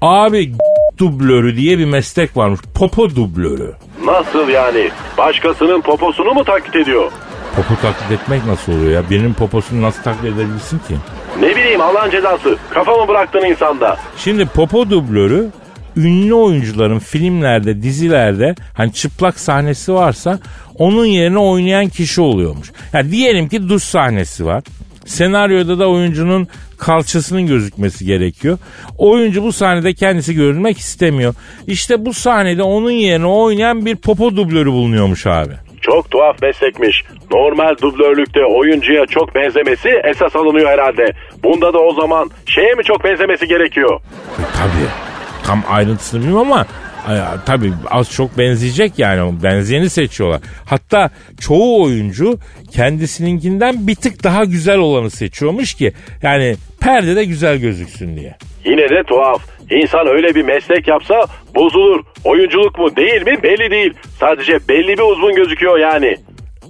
[0.00, 0.52] Abi
[0.98, 2.60] dublörü diye bir meslek varmış.
[2.74, 3.72] Popo dublörü.
[4.04, 4.90] Nasıl yani?
[5.18, 7.12] Başkasının poposunu mu taklit ediyor?
[7.56, 9.10] Popo taklit etmek nasıl oluyor ya?
[9.10, 10.94] Birinin poposunu nasıl taklit edebilirsin ki?
[11.40, 12.56] Ne bileyim Allah'ın cezası.
[12.70, 13.96] Kafamı bıraktın insanda.
[14.16, 15.50] Şimdi popo dublörü
[15.96, 20.38] ünlü oyuncuların filmlerde, dizilerde hani çıplak sahnesi varsa
[20.78, 22.72] onun yerine oynayan kişi oluyormuş.
[22.92, 24.62] Ya diyelim ki duş sahnesi var.
[25.06, 28.58] Senaryoda da oyuncunun kalçasının gözükmesi gerekiyor.
[28.98, 31.34] Oyuncu bu sahnede kendisi görünmek istemiyor.
[31.66, 35.52] İşte bu sahnede onun yerine oynayan bir popo dublörü bulunuyormuş abi.
[35.80, 37.02] Çok tuhaf meslekmiş.
[37.32, 41.12] Normal dublörlükte oyuncuya çok benzemesi esas alınıyor herhalde.
[41.44, 44.00] Bunda da o zaman şeye mi çok benzemesi gerekiyor?
[44.38, 44.88] E, tabii.
[45.46, 46.66] Tam ayrıntısını bilmiyorum ama
[47.46, 49.42] tabii az çok benzeyecek yani.
[49.42, 50.40] Benzeyeni seçiyorlar.
[50.64, 51.10] Hatta
[51.40, 52.38] çoğu oyuncu
[52.70, 58.36] kendisininkinden bir tık daha güzel olanı seçiyormuş ki yani perdede güzel gözüksün diye.
[58.64, 59.42] Yine de tuhaf.
[59.70, 62.04] İnsan öyle bir meslek yapsa bozulur.
[62.24, 63.94] Oyunculuk mu değil mi belli değil.
[64.20, 66.16] Sadece belli bir uzun gözüküyor yani.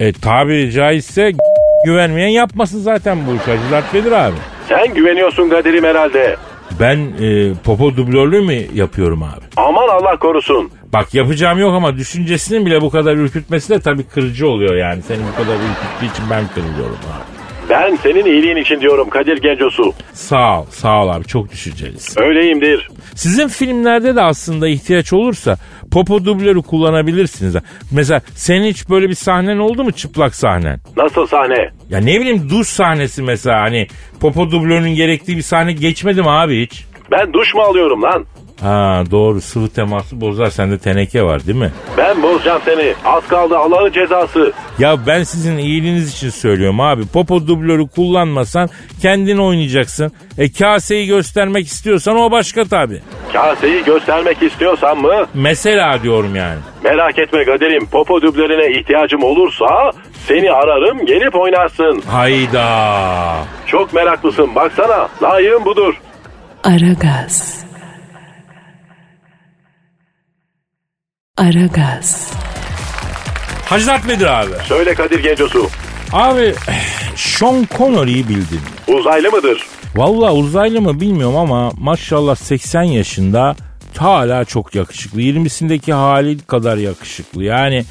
[0.00, 1.32] E tabi caizse
[1.86, 3.40] güvenmeyen yapmasın zaten bu iş.
[3.40, 4.36] Hacı abi.
[4.68, 6.36] Sen güveniyorsun Kadir'im herhalde.
[6.80, 9.44] Ben e, popo dublörlüğü mü yapıyorum abi?
[9.56, 10.70] Aman Allah korusun.
[10.92, 15.02] Bak yapacağım yok ama düşüncesinin bile bu kadar ürkütmesi de tabii kırıcı oluyor yani.
[15.02, 17.32] Seni bu kadar ürküttüğü için ben kırılıyorum abi.
[17.70, 19.92] Ben senin iyiliğin için diyorum Kadir Gencosu.
[20.12, 22.22] Sağ ol, sağ ol abi çok düşüncelisin.
[22.22, 22.88] Öyleyimdir.
[23.14, 25.56] Sizin filmlerde de aslında ihtiyaç olursa
[25.92, 27.56] popo dublörü kullanabilirsiniz.
[27.90, 30.80] Mesela senin hiç böyle bir sahnen oldu mu çıplak sahnen?
[30.96, 31.70] Nasıl sahne?
[31.90, 33.86] Ya ne bileyim duş sahnesi mesela hani
[34.20, 36.84] popo dublörünün gerektiği bir sahne geçmedi mi abi hiç?
[37.10, 38.24] Ben duş mu alıyorum lan?
[38.62, 41.72] Ha doğru sıvı teması bozar sende teneke var değil mi?
[41.96, 42.94] Ben bozacağım seni.
[43.04, 44.52] Az kaldı Allah'ın cezası.
[44.78, 47.06] Ya ben sizin iyiliğiniz için söylüyorum abi.
[47.06, 48.68] Popo dublörü kullanmasan
[49.02, 50.12] kendin oynayacaksın.
[50.38, 53.00] E kaseyi göstermek istiyorsan o başka tabi.
[53.32, 55.26] Kaseyi göstermek istiyorsan mı?
[55.34, 56.58] Mesela diyorum yani.
[56.84, 57.86] Merak etme Kadir'im.
[57.86, 59.92] Popo düblerine ihtiyacım olursa
[60.28, 62.02] seni ararım gelip oynarsın.
[62.06, 63.34] Hayda.
[63.66, 65.08] Çok meraklısın baksana.
[65.22, 65.94] Layığım budur.
[66.64, 67.61] Aragaz.
[71.38, 72.32] Aragaz.
[73.66, 74.50] Hacı Dert Vedir abi.
[74.68, 75.68] Söyle Kadir Gencosu.
[76.12, 76.54] Abi
[77.16, 78.60] Sean Connery'i bildin.
[78.88, 79.66] Uzaylı mıdır?
[79.96, 83.56] Valla uzaylı mı bilmiyorum ama maşallah 80 yaşında
[83.98, 85.20] hala çok yakışıklı.
[85.20, 87.44] 20'sindeki hali kadar yakışıklı.
[87.44, 87.84] Yani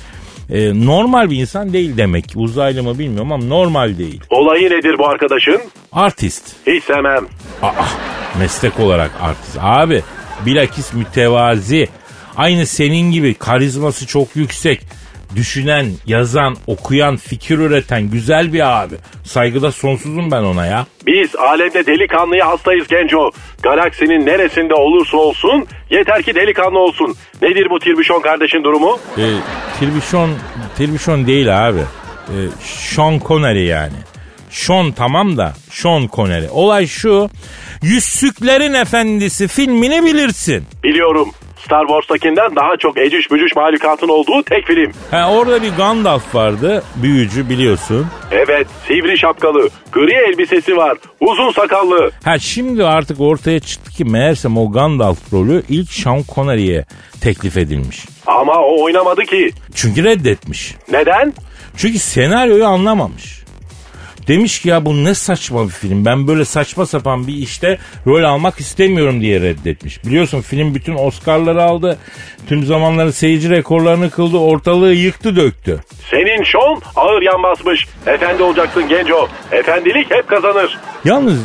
[0.50, 2.26] e, normal bir insan değil demek.
[2.36, 4.22] Uzaylı mı bilmiyorum ama normal değil.
[4.30, 5.62] Olayı nedir bu arkadaşın?
[5.92, 6.44] Artist.
[6.68, 7.26] Hiç sevmem.
[7.62, 7.72] Aa,
[8.40, 9.58] meslek olarak artist.
[9.62, 10.04] Abi
[10.46, 11.90] bilakis mütevazi.
[12.42, 14.82] Aynı senin gibi karizması çok yüksek.
[15.36, 18.96] Düşünen, yazan, okuyan, fikir üreten güzel bir abi.
[19.24, 20.86] Saygıda sonsuzum ben ona ya.
[21.08, 23.32] Biz alemde delikanlıya hastayız Genco.
[23.64, 27.16] Galaksinin neresinde olursa olsun yeter ki delikanlı olsun.
[27.42, 29.00] Nedir bu Tirbüşon kardeşin durumu?
[29.18, 29.26] E,
[29.80, 30.30] Tirbişon,
[30.78, 31.82] Tirbişon değil abi.
[32.28, 33.98] E, Sean Connery yani.
[34.50, 36.48] Sean tamam da Sean Connery.
[36.52, 37.30] Olay şu.
[37.82, 40.64] Yüzsüklerin Efendisi filmini bilirsin.
[40.84, 41.32] Biliyorum.
[41.72, 44.92] Star Wars'takinden daha çok eciş bücüş mahlukatın olduğu tek film.
[45.12, 46.84] Ha, orada bir Gandalf vardı.
[46.96, 48.08] Büyücü biliyorsun.
[48.32, 52.12] Evet, sivri şapkalı, gri elbisesi var, uzun sakallı.
[52.24, 56.86] Ha şimdi artık ortaya çıktı ki meğersem o Gandalf rolü ilk Sean Connery'e
[57.22, 58.06] teklif edilmiş.
[58.28, 59.52] Ama o oynamadı ki.
[59.76, 60.76] Çünkü reddetmiş.
[60.92, 61.34] Neden?
[61.78, 63.41] Çünkü senaryoyu anlamamış.
[64.32, 66.06] Demiş ki ya bu ne saçma bir film.
[66.06, 70.06] Ben böyle saçma sapan bir işte rol almak istemiyorum diye reddetmiş.
[70.06, 71.98] Biliyorsun film bütün Oscar'ları aldı.
[72.48, 74.38] Tüm zamanların seyirci rekorlarını kıldı.
[74.38, 75.80] Ortalığı yıktı döktü.
[76.12, 77.88] Senin şon ağır yan basmış.
[78.08, 79.28] Efendi olacaksın genco.
[79.52, 80.80] Efendilik hep kazanır.
[81.06, 81.40] Yalnız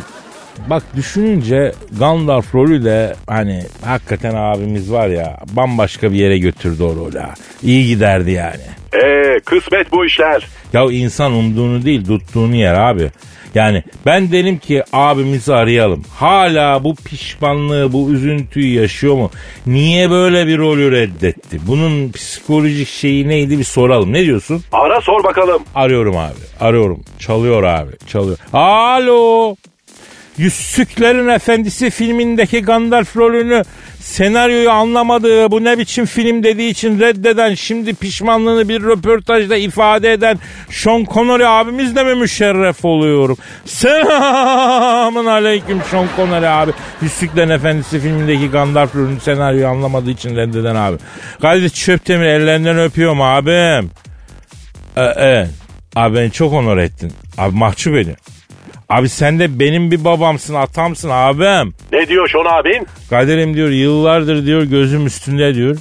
[0.67, 6.97] bak düşününce Gandalf rolü de hani hakikaten abimiz var ya bambaşka bir yere götürdü o
[6.97, 7.23] rolü.
[7.63, 8.76] İyi giderdi yani.
[8.95, 10.47] Ee, kısmet bu işler.
[10.73, 13.11] Ya insan umduğunu değil tuttuğunu yer abi.
[13.55, 16.05] Yani ben dedim ki abimizi arayalım.
[16.15, 19.31] Hala bu pişmanlığı, bu üzüntüyü yaşıyor mu?
[19.67, 21.59] Niye böyle bir rolü reddetti?
[21.67, 24.13] Bunun psikolojik şeyi neydi bir soralım.
[24.13, 24.63] Ne diyorsun?
[24.73, 25.63] Ara sor bakalım.
[25.75, 26.35] Arıyorum abi.
[26.61, 27.05] Arıyorum.
[27.19, 27.93] Çalıyor abi.
[28.07, 28.39] Çalıyor.
[28.53, 29.55] Alo.
[30.39, 33.63] Yüzsüklerin Efendisi filmindeki Gandalf rolünü
[34.01, 40.39] senaryoyu anlamadığı bu ne biçim film dediği için reddeden şimdi pişmanlığını bir röportajda ifade eden
[40.71, 43.37] Sean Connery abimizle mi müşerref oluyorum?
[43.65, 46.73] Selamun aleyküm Sean Connery abi.
[47.03, 50.97] Yüzsüklerin Efendisi filmindeki Gandalf rolünü senaryoyu anlamadığı için reddeden abi.
[51.43, 53.91] Kadir Çöptemir ellerinden öpüyorum abim.
[54.97, 55.49] Ee, evet.
[55.97, 57.13] Abi beni çok onur ettin.
[57.39, 58.17] Abi mahcup edin.
[58.89, 61.75] Abi sen de benim bir babamsın, atamsın abim.
[61.93, 62.87] Ne diyor şon abin?
[63.11, 65.77] Kaderim diyor yıllardır diyor gözüm üstünde diyor.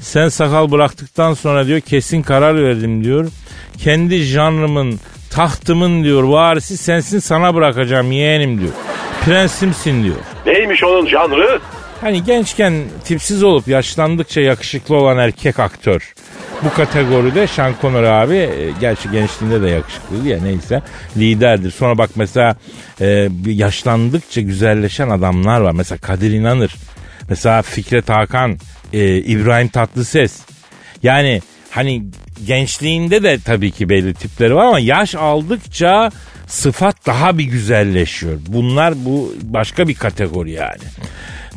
[0.00, 3.28] Sen sakal bıraktıktan sonra diyor kesin karar verdim diyor.
[3.78, 8.72] Kendi janrımın, tahtımın diyor varisi sensin sana bırakacağım yeğenim diyor.
[9.24, 10.16] Prensimsin diyor.
[10.46, 11.60] Neymiş onun janrı?
[12.00, 16.14] Hani gençken tipsiz olup yaşlandıkça yakışıklı olan erkek aktör.
[16.64, 20.82] Bu kategoride Sean Connery abi e, gerçi gençliğinde de yakışıklıydı ya neyse
[21.16, 21.70] liderdir.
[21.70, 22.56] Sonra bak mesela
[23.00, 25.72] e, yaşlandıkça güzelleşen adamlar var.
[25.72, 26.74] Mesela Kadir İnanır.
[27.28, 28.58] Mesela Fikret Hakan,
[28.92, 30.38] e, İbrahim Tatlıses.
[31.02, 32.04] Yani hani
[32.46, 36.10] gençliğinde de tabii ki belli tipleri var ama yaş aldıkça
[36.46, 38.38] sıfat daha bir güzelleşiyor.
[38.46, 40.82] Bunlar bu başka bir kategori yani.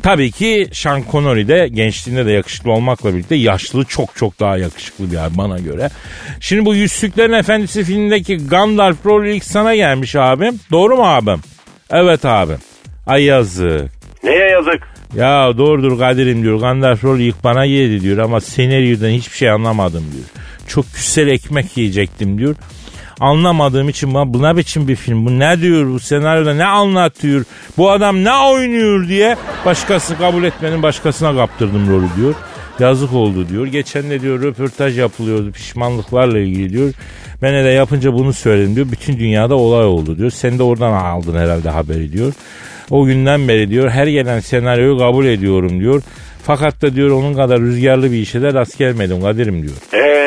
[0.04, 5.12] Tabii ki Sean Connery de gençliğinde de yakışıklı olmakla birlikte yaşlı çok çok daha yakışıklı
[5.12, 5.90] bir abi bana göre.
[6.40, 10.60] Şimdi bu Yüzsüklerin Efendisi filmindeki Gandalf rolü ilk sana gelmiş abim.
[10.72, 11.42] Doğru mu abim?
[11.92, 12.58] Evet abim.
[13.08, 13.92] Ay yazık.
[14.24, 14.94] Neye yazık?
[15.16, 16.60] Ya doğrudur Kadir'im diyor.
[16.60, 20.26] Gandalf rolü ilk bana geldi diyor ama senaryodan hiçbir şey anlamadım diyor.
[20.68, 22.56] Çok küsel ekmek yiyecektim diyor.
[23.20, 27.46] Anlamadığım için bu ne biçim bir film bu ne diyor bu senaryoda ne anlatıyor
[27.78, 32.36] bu adam ne oynuyor diye başkası kabul etmenin başkasına kaptırdım rolü diyor.
[32.80, 33.68] Yazık oldu diyor.
[33.68, 36.94] Geçen de diyor röportaj yapılıyordu pişmanlıklarla ilgili diyor.
[37.42, 38.88] Ben de yapınca bunu söyledim diyor.
[38.92, 40.30] Bütün dünyada olay oldu diyor.
[40.30, 42.34] Sen de oradan aldın herhalde haberi diyor.
[42.90, 46.02] O günden beri diyor her gelen senaryoyu kabul ediyorum diyor.
[46.44, 49.76] Fakat da diyor onun kadar rüzgarlı bir işe de rast gelmedim Kadir'im diyor.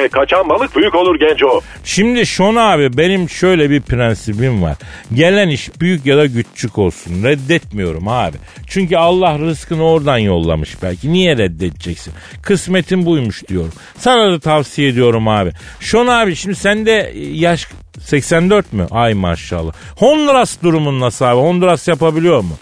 [0.09, 1.61] Kaçan balık büyük olur genco.
[1.85, 4.77] Şimdi Şon abi benim şöyle bir prensibim var.
[5.14, 7.25] Gelen iş büyük ya da küçük olsun.
[7.25, 8.37] Reddetmiyorum abi.
[8.69, 11.12] Çünkü Allah rızkını oradan yollamış belki.
[11.12, 12.12] Niye reddedeceksin?
[12.42, 13.73] Kısmetin buymuş diyorum.
[13.99, 15.51] Sana da tavsiye ediyorum abi.
[15.81, 17.66] Şon abi şimdi sende yaş
[18.01, 18.87] 84 mü?
[18.90, 19.73] Ay maşallah.
[19.97, 21.40] Honduras durumun nasıl abi?
[21.40, 22.57] Honduras yapabiliyor mu?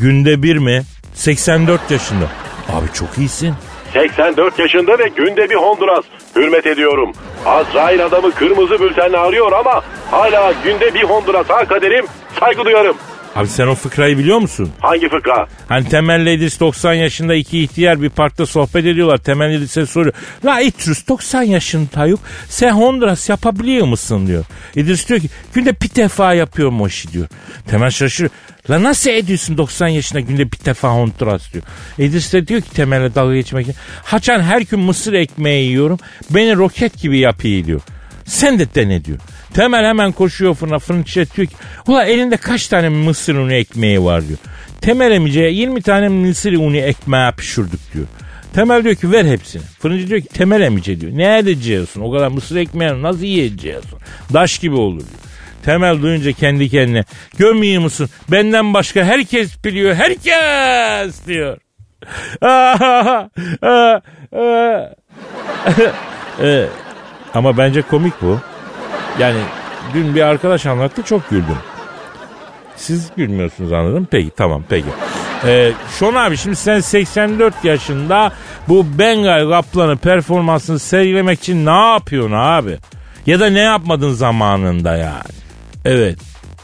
[0.00, 0.82] Günde bir mi?
[1.14, 2.24] 84 yaşında.
[2.72, 3.54] Abi çok iyisin.
[3.92, 6.04] 84 yaşında ve günde bir Honduras.
[6.36, 7.12] Hürmet ediyorum.
[7.46, 12.06] Azrail adamı kırmızı bültenle arıyor ama hala günde bir Honduras ha kaderim.
[12.40, 12.96] Saygı duyarım.
[13.36, 14.70] Abi sen o fıkrayı biliyor musun?
[14.80, 15.46] Hangi fıkra?
[15.68, 19.18] Hani Temel İdris 90 yaşında iki ihtiyar bir parkta sohbet ediyorlar.
[19.18, 20.14] Temel İdris'e soruyor.
[20.44, 22.20] La İdris 90 yaşında yok.
[22.48, 24.44] Sen Honduras yapabiliyor musun diyor.
[24.74, 27.26] İdris diyor ki günde bir defa yapıyorum o işi diyor.
[27.70, 28.30] Temel şaşırıyor.
[28.70, 31.64] La nasıl ediyorsun 90 yaşında günde bir defa Honduras diyor.
[31.98, 33.76] İdris de diyor ki Temel'e dalga geçmek için.
[34.04, 35.98] Haçan her gün mısır ekmeği yiyorum.
[36.30, 37.80] Beni roket gibi yapıyor diyor.
[38.24, 39.18] Sen de dene diyor.
[39.54, 41.48] Temel hemen koşuyor fırına fırın diyor ki
[41.86, 44.38] ula elinde kaç tane mısır unu ekmeği var diyor.
[44.80, 48.06] Temel emice 20 tane mısır unu ekmeği pişirdik diyor.
[48.54, 49.62] Temel diyor ki ver hepsini.
[49.62, 51.12] Fırıncı diyor ki temel emice diyor.
[51.14, 53.98] Ne edeceksin o kadar mısır ekmeğini nasıl yiyeceksin?
[54.32, 55.10] Daş gibi olur diyor.
[55.64, 57.04] Temel duyunca kendi kendine
[57.38, 58.08] görmüyor musun?
[58.30, 59.94] Benden başka herkes biliyor.
[59.94, 61.58] Herkes diyor.
[67.34, 68.40] Ama bence komik bu.
[69.18, 69.38] Yani
[69.94, 71.56] dün bir arkadaş anlattı çok güldüm.
[72.76, 74.08] Siz gülmüyorsunuz anladım.
[74.10, 74.88] Peki tamam peki.
[75.46, 78.32] Ee, Şon abi şimdi sen 84 yaşında
[78.68, 82.78] bu Bengal kaplanı performansını sergilemek için ne yapıyorsun abi?
[83.26, 85.22] Ya da ne yapmadın zamanında yani?
[85.84, 86.18] Evet.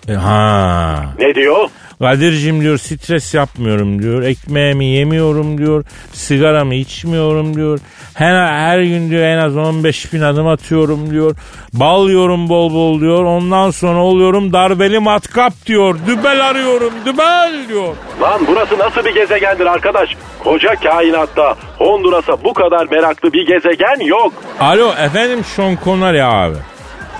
[0.09, 1.05] E, ha.
[1.19, 1.69] Ne diyor?
[1.99, 4.23] Kadir'cim diyor stres yapmıyorum diyor.
[4.23, 5.85] Ekmeğimi yemiyorum diyor.
[6.13, 7.79] Sigaramı içmiyorum diyor.
[8.15, 11.37] Her, her gün diyor en az 15 bin adım atıyorum diyor.
[11.73, 13.25] Bal yiyorum bol bol diyor.
[13.25, 15.99] Ondan sonra oluyorum darbeli matkap diyor.
[16.07, 17.95] Dübel arıyorum dübel diyor.
[18.23, 20.11] Lan burası nasıl bir gezegendir arkadaş?
[20.45, 24.33] Koca kainatta Honduras'a bu kadar meraklı bir gezegen yok.
[24.61, 26.57] Alo efendim Sean Connery abi.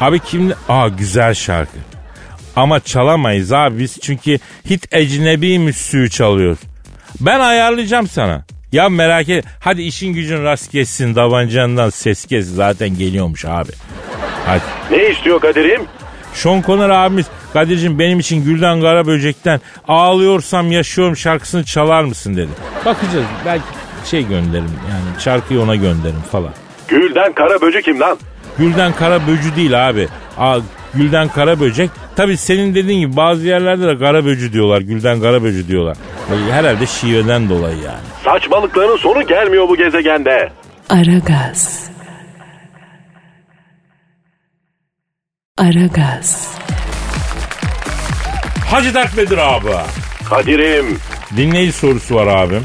[0.01, 0.55] Abi kimdi?
[0.69, 1.88] Aa güzel şarkı.
[2.59, 4.39] Ama çalamayız abi biz çünkü
[4.71, 6.59] hit ecnebi müslüğü çalıyoruz.
[7.21, 8.45] Ben ayarlayacağım sana.
[8.73, 9.45] Ya merak et.
[9.61, 11.15] Hadi işin gücün rast geçsin.
[11.15, 12.47] Davancandan ses kes.
[12.47, 13.71] Zaten geliyormuş abi.
[14.47, 14.63] Hadi.
[14.91, 15.83] Ne istiyor Kadir'im?
[16.35, 22.51] Sean Connery abimiz Kadir'cim benim için Gülden Karaböcek'ten Ağlıyorsam Yaşıyorum şarkısını çalar mısın dedi.
[22.85, 23.27] Bakacağız.
[23.47, 23.65] Belki
[24.05, 26.53] şey gönderirim yani şarkıyı ona gönderirim falan.
[26.89, 28.19] Gülden kara böcek kim lan?
[28.59, 30.09] Gülden kara böcü değil abi.
[30.39, 30.59] Aa,
[30.95, 31.91] gülden kara böcek.
[32.17, 34.81] Tabi senin dediğin gibi bazı yerlerde de kara böcü diyorlar.
[34.81, 35.97] Gülden kara böcü diyorlar.
[36.51, 38.01] Herhalde şiveden dolayı yani.
[38.25, 40.53] Saçmalıkların sonu gelmiyor bu gezegende.
[40.89, 41.91] Aragaz.
[45.59, 46.55] Aragaz.
[48.71, 49.67] Hacı Dert Bedir abi.
[50.31, 50.99] Kadir'im
[51.37, 52.63] Dinleyici sorusu var abim.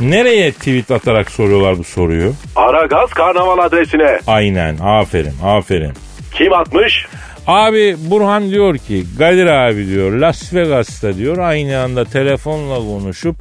[0.00, 2.34] Nereye tweet atarak soruyorlar bu soruyu?
[2.56, 4.20] Aragaz karnaval adresine.
[4.26, 5.92] Aynen aferin aferin.
[6.34, 7.06] Kim atmış?
[7.46, 13.36] Abi Burhan diyor ki Kadir abi diyor Las Vegas'ta diyor aynı anda telefonla konuşup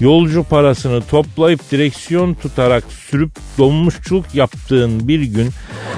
[0.00, 5.50] yolcu parasını toplayıp direksiyon tutarak sürüp dolmuşçuluk yaptığın bir gün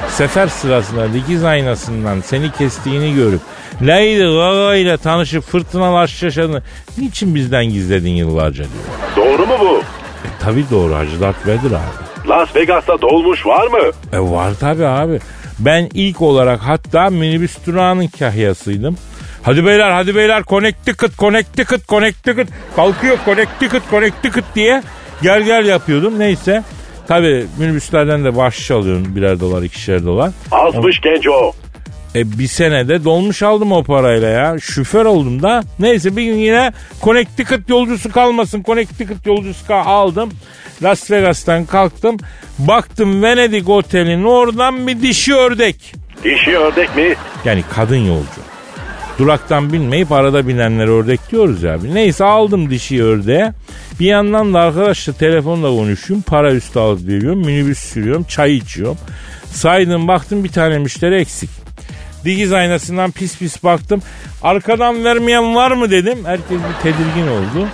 [0.08, 3.40] sefer sırasında dikiz aynasından seni kestiğini görüp
[3.82, 6.62] Lady Gaga ile tanışıp fırtınalar yaşadığını
[6.98, 9.16] niçin bizden gizledin yıllarca diyor.
[9.16, 9.78] Doğru mu bu?
[10.24, 12.28] E tabi doğru Hacı Dert Vedir abi.
[12.28, 13.90] Las Vegas'ta dolmuş var mı?
[14.12, 15.18] E var tabi abi.
[15.58, 18.96] Ben ilk olarak hatta minibüs durağının kahyasıydım.
[19.42, 24.82] Hadi beyler hadi beyler Connecticut Connecticut Connecticut kalkıyor Connecticut Connecticut diye
[25.22, 26.64] gel gel yapıyordum neyse.
[27.08, 30.30] Tabi minibüslerden de bahşiş alıyorum birer dolar ikişer dolar.
[30.50, 31.52] Azmış genco.
[32.18, 34.57] E bir senede dolmuş aldım o parayla ya.
[34.61, 35.62] Şoför oldum da.
[35.78, 38.62] Neyse bir gün yine Connecticut yolcusu kalmasın.
[38.62, 40.31] Connecticut yolcusu kal aldım.
[40.83, 42.16] Las Vegas'tan kalktım.
[42.59, 45.94] Baktım Venedik otelin oradan bir dişi ördek.
[46.24, 47.14] Dişi ördek mi?
[47.44, 48.40] Yani kadın yolcu.
[49.18, 51.94] Duraktan binmeyip arada binenlere ördek diyoruz abi.
[51.94, 53.52] Neyse aldım dişi ördeğe.
[54.00, 56.24] Bir yandan da arkadaşla telefonla konuşuyorum.
[56.26, 57.38] Para üstü alıp veriyorum.
[57.38, 58.24] Minibüs sürüyorum.
[58.24, 58.98] Çay içiyorum.
[59.44, 61.50] Saydım baktım bir tane müşteri eksik.
[62.24, 64.02] Dikiz aynasından pis pis baktım.
[64.42, 66.18] Arkadan vermeyen var mı dedim.
[66.24, 67.68] Herkes bir tedirgin oldu.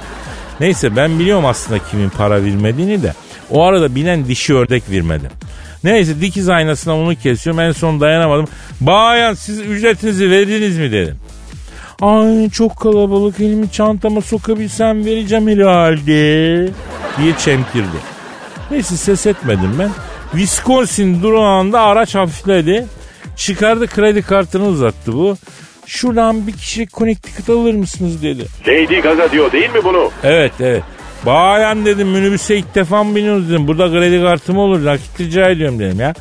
[0.60, 3.12] Neyse ben biliyorum aslında kimin para vermediğini de.
[3.50, 5.30] O arada binen dişi ördek vermedi.
[5.84, 7.60] Neyse dikiz aynasına onu kesiyorum.
[7.60, 8.48] En son dayanamadım.
[8.80, 11.16] Bayan siz ücretinizi verdiniz mi dedim.
[12.02, 16.68] Ay çok kalabalık elimi çantama sokabilsem vereceğim herhalde
[17.18, 17.96] diye çemkirdi.
[18.70, 19.90] Neyse ses etmedim ben.
[20.32, 22.86] Wisconsin durağında araç hafifledi.
[23.36, 25.36] Çıkardı kredi kartını uzattı bu.
[25.86, 28.46] Şuradan bir kişilik Connecticut alır mısınız dedi.
[28.68, 30.10] Lady Gaga diyor değil mi bunu?
[30.22, 30.82] Evet evet.
[31.26, 33.68] Bayan dedim minibüse ilk defa mı biniyoruz dedim.
[33.68, 36.14] Burada kredi kartım olur nakit rica ediyorum dedim ya.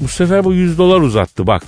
[0.00, 1.62] Bu sefer bu 100 dolar uzattı bak.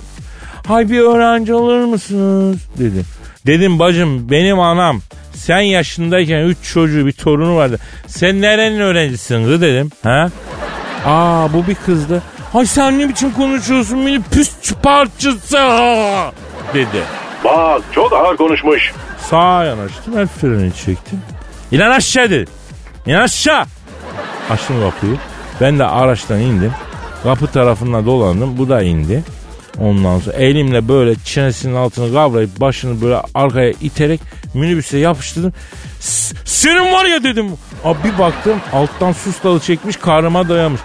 [0.67, 3.05] Hay bir öğrenci alır mısınız dedim.
[3.45, 5.01] Dedim bacım benim anam
[5.33, 7.79] sen yaşındayken 3 çocuğu bir torunu vardı.
[8.07, 9.89] Sen nerenin öğrencisin kız dedim.
[10.03, 10.29] Ha?
[11.05, 12.23] Aa bu bir kızdı.
[12.53, 15.57] Ay sen ne biçim konuşuyorsun beni püs parçası
[16.73, 17.03] dedi.
[17.45, 18.91] Bak çok ağır konuşmuş.
[19.29, 21.21] Sağa yanaştım el freni çektim.
[21.71, 22.51] İn aşağı dedi.
[23.05, 23.65] İn aşağı.
[24.49, 25.15] Açtım kapıyı.
[25.61, 26.73] Ben de araçtan indim.
[27.23, 28.57] Kapı tarafına dolandım.
[28.57, 29.23] Bu da indi.
[29.79, 34.21] Ondan sonra elimle böyle çenesinin altını kavrayıp başını böyle arkaya iterek
[34.53, 35.53] minibüse yapıştırdım.
[35.99, 37.47] "S- Senin var ya dedim.
[37.85, 40.81] Abi bir baktım alttan sus dalı çekmiş karnıma dayamış.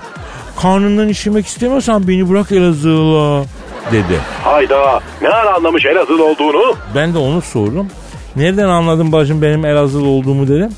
[0.62, 3.45] Karnından işemek istemiyorsan beni bırak Elazığ'la
[3.93, 4.21] dedi.
[4.43, 6.77] Hayda ne ara anlamış Elazığlı olduğunu?
[6.95, 7.88] Ben de onu sordum.
[8.37, 10.71] Nereden anladın bacım benim Elazığlı olduğumu dedim.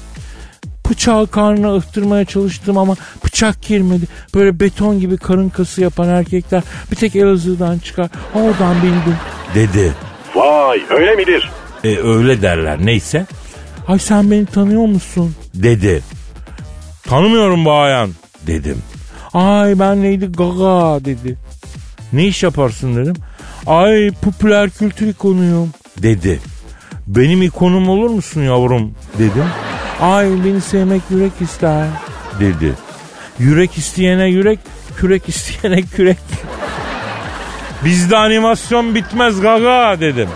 [0.91, 4.05] Bıçağı karnına ıhtırmaya çalıştım ama bıçak girmedi.
[4.35, 8.09] Böyle beton gibi karın kası yapan erkekler bir tek Elazığ'dan çıkar.
[8.35, 9.17] Oradan bildim.
[9.55, 9.93] Dedi.
[10.35, 11.51] Vay öyle midir?
[11.85, 13.27] E öyle derler neyse.
[13.89, 15.35] Ay sen beni tanıyor musun?
[15.55, 16.03] Dedi.
[17.09, 18.11] Tanımıyorum bayan
[18.47, 18.83] dedim.
[19.35, 21.37] Ay ben neydi Gaga dedi.
[22.13, 23.15] Ne iş yaparsın dedim.
[23.67, 25.71] Ay popüler kültür ikonuyum
[26.03, 26.41] dedi.
[27.07, 29.45] Benim ikonum olur musun yavrum dedim.
[30.01, 31.87] Ay beni sevmek yürek ister
[32.41, 32.73] dedi.
[33.39, 34.59] Yürek isteyene yürek,
[34.97, 36.19] kürek isteyene kürek.
[37.85, 40.29] Bizde animasyon bitmez gaga dedim.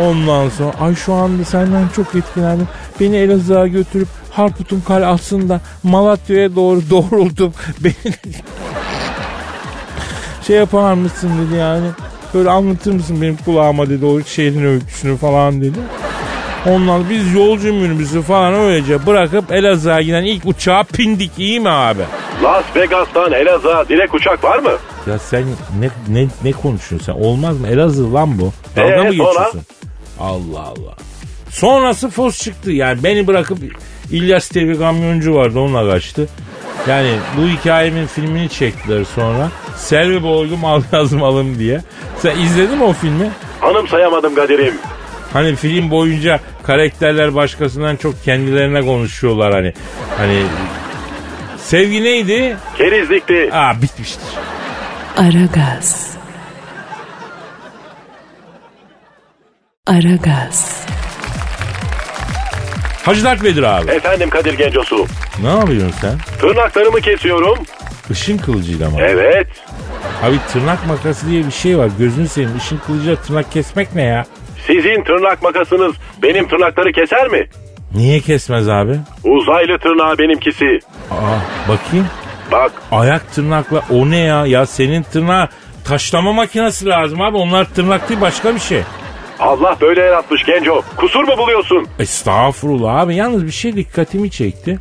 [0.00, 2.68] Ondan sonra ay şu anda senden çok etkilendim.
[3.00, 7.94] Beni Elazığ'a götürüp Harput'un kalasında Malatya'ya doğru doğrultup beni
[10.46, 11.86] şey yapar mısın dedi yani.
[12.34, 15.78] Böyle anlatır mısın benim kulağıma dedi o şehrin öyküsünü falan dedi.
[16.66, 22.02] Ondan biz yolcu minibüsü falan öylece bırakıp Elazığ'a giden ilk uçağa pindik iyi mi abi?
[22.42, 24.70] Las Vegas'tan Elazığ'a direkt uçak var mı?
[25.06, 25.44] Ya sen
[25.80, 27.20] ne ne ne konuşuyorsun sen?
[27.24, 27.68] Olmaz mı?
[27.68, 28.52] Elazığ lan bu.
[28.76, 29.10] Dalga Ee, mı sonra?
[29.10, 29.60] geçiyorsun?
[30.20, 30.96] Allah Allah.
[31.50, 32.72] Sonrası fos çıktı.
[32.72, 33.58] Yani beni bırakıp
[34.10, 36.28] İlyas diye bir kamyoncu vardı onunla kaçtı.
[36.88, 39.48] Yani bu hikayemin filmini çektiler sonra.
[39.76, 41.80] Selvi boylum al yazmalım diye.
[42.18, 43.30] Sen izledin mi o filmi?
[43.62, 44.74] Anımsayamadım Kadir'im.
[45.32, 49.72] Hani film boyunca karakterler başkasından çok kendilerine konuşuyorlar hani.
[50.18, 50.42] Hani
[51.58, 52.56] sevgi neydi?
[52.78, 53.50] Kerizlikti.
[53.52, 54.28] Aa bitmiştir.
[55.16, 56.16] Aragaz.
[59.86, 60.85] Aragaz.
[63.06, 63.90] Hacı Dert Vedir abi.
[63.90, 65.06] Efendim Kadir Gencosu.
[65.42, 66.18] Ne yapıyorsun sen?
[66.40, 67.58] Tırnaklarımı kesiyorum.
[68.10, 68.96] Işın kılıcıyla mı?
[69.00, 69.46] Evet.
[70.22, 71.88] Abi tırnak makası diye bir şey var.
[71.98, 72.56] Gözünü seveyim.
[72.56, 74.24] Işın kılıcıyla tırnak kesmek ne ya?
[74.66, 77.48] Sizin tırnak makasınız benim tırnakları keser mi?
[77.94, 78.96] Niye kesmez abi?
[79.24, 80.78] Uzaylı tırnağı benimkisi.
[81.10, 81.38] Aa
[81.68, 82.06] bakayım.
[82.52, 84.46] Bak Ayak tırnakla o ne ya?
[84.46, 85.48] Ya senin tırnağa
[85.84, 87.36] taşlama makinesi lazım abi.
[87.36, 88.82] Onlar tırnak değil başka bir şey.
[89.40, 90.82] Allah böyle yaratmış Genco.
[90.96, 91.86] Kusur mu buluyorsun?
[91.98, 93.14] Estağfurullah abi.
[93.16, 94.78] Yalnız bir şey dikkatimi çekti.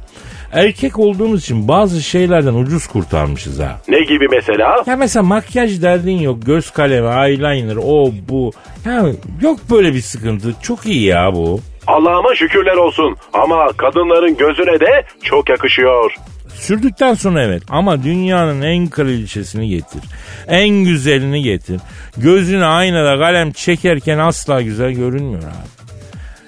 [0.54, 3.80] Erkek olduğumuz için bazı şeylerden ucuz kurtarmışız ha.
[3.88, 4.84] Ne gibi mesela?
[4.88, 6.38] Ya mesela makyaj derdin yok.
[6.46, 8.52] Göz kalemi, eyeliner, o bu.
[8.86, 9.04] Ya
[9.42, 10.54] yok böyle bir sıkıntı.
[10.62, 11.60] Çok iyi ya bu.
[11.88, 13.16] Allah'ıma şükürler olsun.
[13.34, 16.16] Ama kadınların gözüne de çok yakışıyor.
[16.60, 20.02] Sürdükten sonra evet ama dünyanın en kraliçesini getir.
[20.48, 21.82] En güzelini getir.
[22.18, 25.76] Gözüne aynada kalem çekerken asla güzel görünmüyor abi.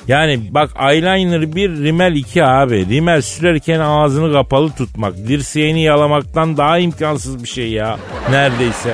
[0.08, 2.90] Yani bak eyeliner bir, rimel iki abi.
[2.90, 7.98] Rimel sürerken ağzını kapalı tutmak, dirseğini yalamaktan daha imkansız bir şey ya.
[8.32, 8.94] Neredeyse.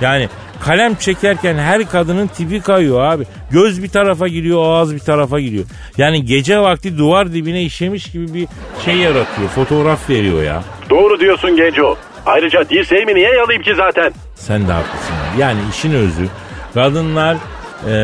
[0.00, 0.28] Yani
[0.64, 3.24] kalem çekerken her kadının tipi kayıyor abi.
[3.50, 5.64] Göz bir tarafa gidiyor, ağız bir tarafa gidiyor.
[5.98, 8.48] Yani gece vakti duvar dibine işemiş gibi bir
[8.84, 9.48] şey yaratıyor.
[9.54, 10.62] Fotoğraf veriyor ya.
[10.90, 11.96] Doğru diyorsun Genco.
[12.26, 14.12] Ayrıca dirseğimi niye yalayayım ki zaten?
[14.34, 15.14] Sen de haklısın.
[15.38, 16.28] Yani işin özü
[16.74, 17.36] kadınlar
[17.90, 17.94] e,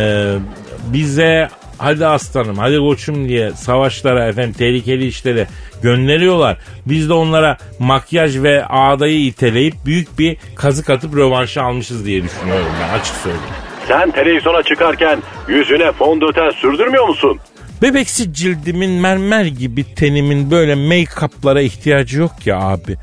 [0.92, 1.48] bize
[1.80, 5.46] hadi aslanım hadi koçum diye savaşlara efendim tehlikeli işlere
[5.82, 6.58] gönderiyorlar.
[6.86, 12.66] Biz de onlara makyaj ve ağdayı iteleyip büyük bir kazık atıp rövanşı almışız diye düşünüyorum
[12.82, 13.54] ben açık söyleyeyim.
[13.88, 17.38] Sen televizyona çıkarken yüzüne fondöten sürdürmüyor musun?
[17.82, 22.96] Bebeksi cildimin mermer gibi tenimin böyle make-up'lara ihtiyacı yok ya abi.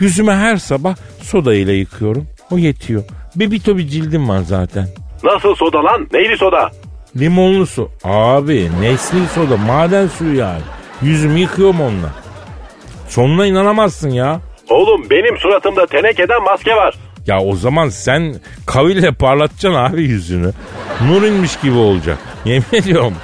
[0.00, 2.26] Yüzüme her sabah soda ile yıkıyorum.
[2.50, 3.02] O yetiyor.
[3.36, 4.88] Bebito bir cildim var zaten.
[5.24, 6.08] Nasıl soda lan?
[6.12, 6.70] Neyli soda?
[7.18, 7.90] Limonlu su.
[8.04, 10.60] Abi Nesli soda maden suyu yani.
[11.02, 12.10] Yüzümü yıkıyorum onunla.
[13.08, 14.40] Sonuna inanamazsın ya.
[14.70, 16.94] Oğlum benim suratımda tenekeden maske var.
[17.26, 18.34] Ya o zaman sen
[18.66, 20.52] kaville parlatacaksın abi yüzünü.
[21.08, 22.18] Nur inmiş gibi olacak.
[22.44, 23.14] Yemin ediyorum.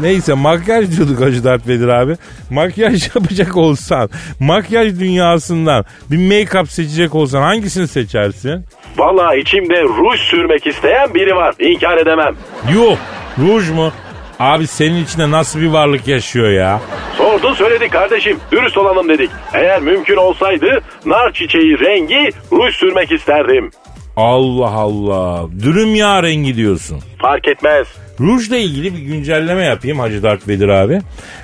[0.00, 2.16] Neyse makyaj diyorduk Hacı Dert Vedir abi.
[2.50, 8.64] Makyaj yapacak olsan, makyaj dünyasından bir make-up seçecek olsan hangisini seçersin?
[8.96, 11.54] Vallahi içimde ruj sürmek isteyen biri var.
[11.58, 12.34] İnkar edemem.
[12.74, 12.98] Yok,
[13.38, 13.92] ruj mu?
[14.38, 16.80] Abi senin içinde nasıl bir varlık yaşıyor ya?
[17.18, 18.36] Sordun söyledik kardeşim.
[18.52, 19.30] Dürüst olalım dedik.
[19.52, 23.70] Eğer mümkün olsaydı nar çiçeği rengi ruj sürmek isterdim.
[24.16, 25.46] Allah Allah.
[25.62, 27.00] Dürüm yağ rengi diyorsun.
[27.22, 27.86] Fark etmez.
[28.20, 31.00] Rujla ilgili bir güncelleme yapayım Hacı Dert Vedir abi.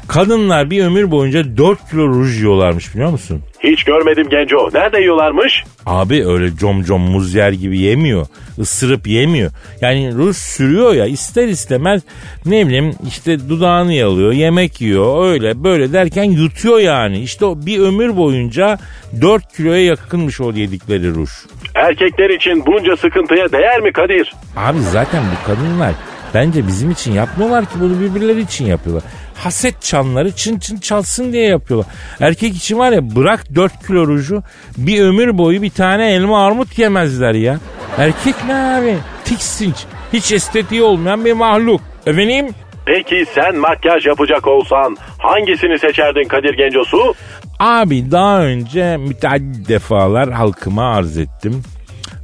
[0.08, 3.42] Kadınlar bir ömür boyunca 4 kilo ruj yiyorlarmış biliyor musun?
[3.64, 4.70] Hiç görmedim Genco.
[4.74, 5.64] Nerede yiyorlarmış?
[5.86, 8.26] Abi öyle com com muz yer gibi yemiyor.
[8.58, 9.50] Isırıp yemiyor.
[9.80, 12.02] Yani ruj sürüyor ya ister istemez
[12.46, 17.20] ne bileyim işte dudağını yalıyor, yemek yiyor öyle böyle derken yutuyor yani.
[17.20, 18.78] İşte bir ömür boyunca
[19.20, 21.30] 4 kiloya yakınmış o yedikleri ruj.
[21.74, 24.34] Erkekler için bunca sıkıntıya değer mi Kadir?
[24.56, 25.92] Abi zaten bu kadınlar
[26.34, 29.04] bence bizim için yapmıyorlar ki bunu birbirleri için yapıyorlar.
[29.34, 31.92] Haset çanları çın çın çalsın diye yapıyorlar.
[32.20, 34.42] Erkek için var ya bırak 4 kilo ruju
[34.76, 37.58] bir ömür boyu bir tane elma armut yemezler ya.
[37.98, 38.96] Erkek ne abi?
[39.24, 39.76] Tiksinç.
[40.12, 41.80] Hiç estetiği olmayan bir mahluk.
[42.06, 42.48] Efendim?
[42.86, 47.14] Peki sen makyaj yapacak olsan hangisini seçerdin Kadir Gencosu?
[47.58, 51.62] Abi daha önce müteaddit defalar halkıma arz ettim.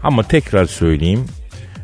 [0.03, 1.27] Ama tekrar söyleyeyim.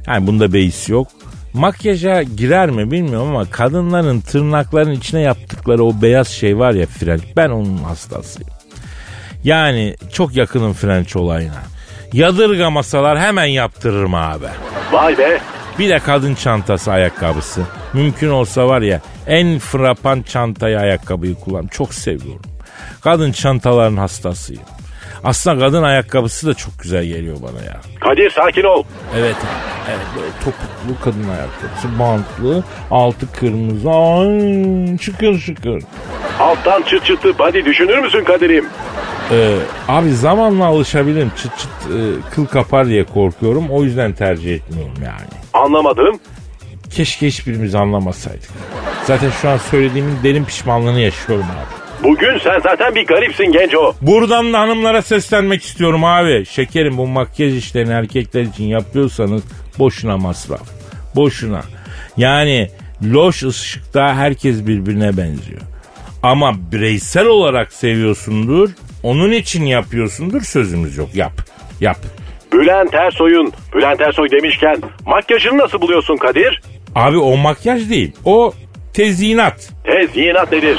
[0.06, 1.08] Yani bunda beis yok.
[1.56, 7.22] Makyaja girer mi bilmiyorum ama kadınların tırnakların içine yaptıkları o beyaz şey var ya frenç
[7.36, 8.50] ben onun hastasıyım.
[9.44, 11.62] Yani çok yakınım frenç olayına.
[12.12, 14.46] Yadırgamasalar hemen yaptırırım abi.
[14.92, 15.40] Vay be.
[15.78, 17.62] Bir de kadın çantası ayakkabısı.
[17.92, 21.66] Mümkün olsa var ya en frapan çantayı ayakkabıyı kullan.
[21.66, 22.42] Çok seviyorum.
[23.00, 24.62] Kadın çantaların hastasıyım.
[25.26, 27.80] Aslında kadın ayakkabısı da çok güzel geliyor bana ya.
[28.00, 28.82] Kadir sakin ol.
[29.16, 29.36] Evet
[29.90, 31.98] Evet böyle topuklu kadın ayakkabısı.
[31.98, 32.64] Bantlı.
[32.90, 33.90] Altı kırmızı.
[33.90, 35.82] Ay, şıkır şıkır.
[36.40, 38.64] Alttan çıt çıtı body düşünür müsün Kadir'im?
[39.30, 39.56] Ee,
[39.88, 41.32] abi zamanla alışabilirim.
[41.42, 43.70] Çıt çıt e, kıl kapar diye korkuyorum.
[43.70, 45.28] O yüzden tercih etmiyorum yani.
[45.52, 46.20] Anlamadım.
[46.90, 48.50] Keşke hiçbirimiz anlamasaydık.
[49.04, 51.75] Zaten şu an söylediğimin derin pişmanlığını yaşıyorum abi.
[52.02, 53.94] Bugün sen zaten bir garipsin genco.
[54.02, 56.46] Buradan da hanımlara seslenmek istiyorum abi.
[56.46, 59.42] Şekerim bu makyaj işlerini erkekler için yapıyorsanız
[59.78, 60.62] boşuna masraf.
[61.16, 61.60] Boşuna.
[62.16, 62.68] Yani
[63.12, 65.60] loş ışıkta herkes birbirine benziyor.
[66.22, 68.70] Ama bireysel olarak seviyorsundur.
[69.02, 71.08] Onun için yapıyorsundur sözümüz yok.
[71.14, 71.32] Yap.
[71.80, 71.98] Yap.
[72.52, 74.76] Bülent Ersoy'un, Bülent Ersoy demişken
[75.06, 76.62] makyajını nasıl buluyorsun Kadir?
[76.94, 78.12] Abi o makyaj değil.
[78.24, 78.52] O
[78.94, 79.70] tezyinat.
[79.84, 80.78] Tezyinat nedir?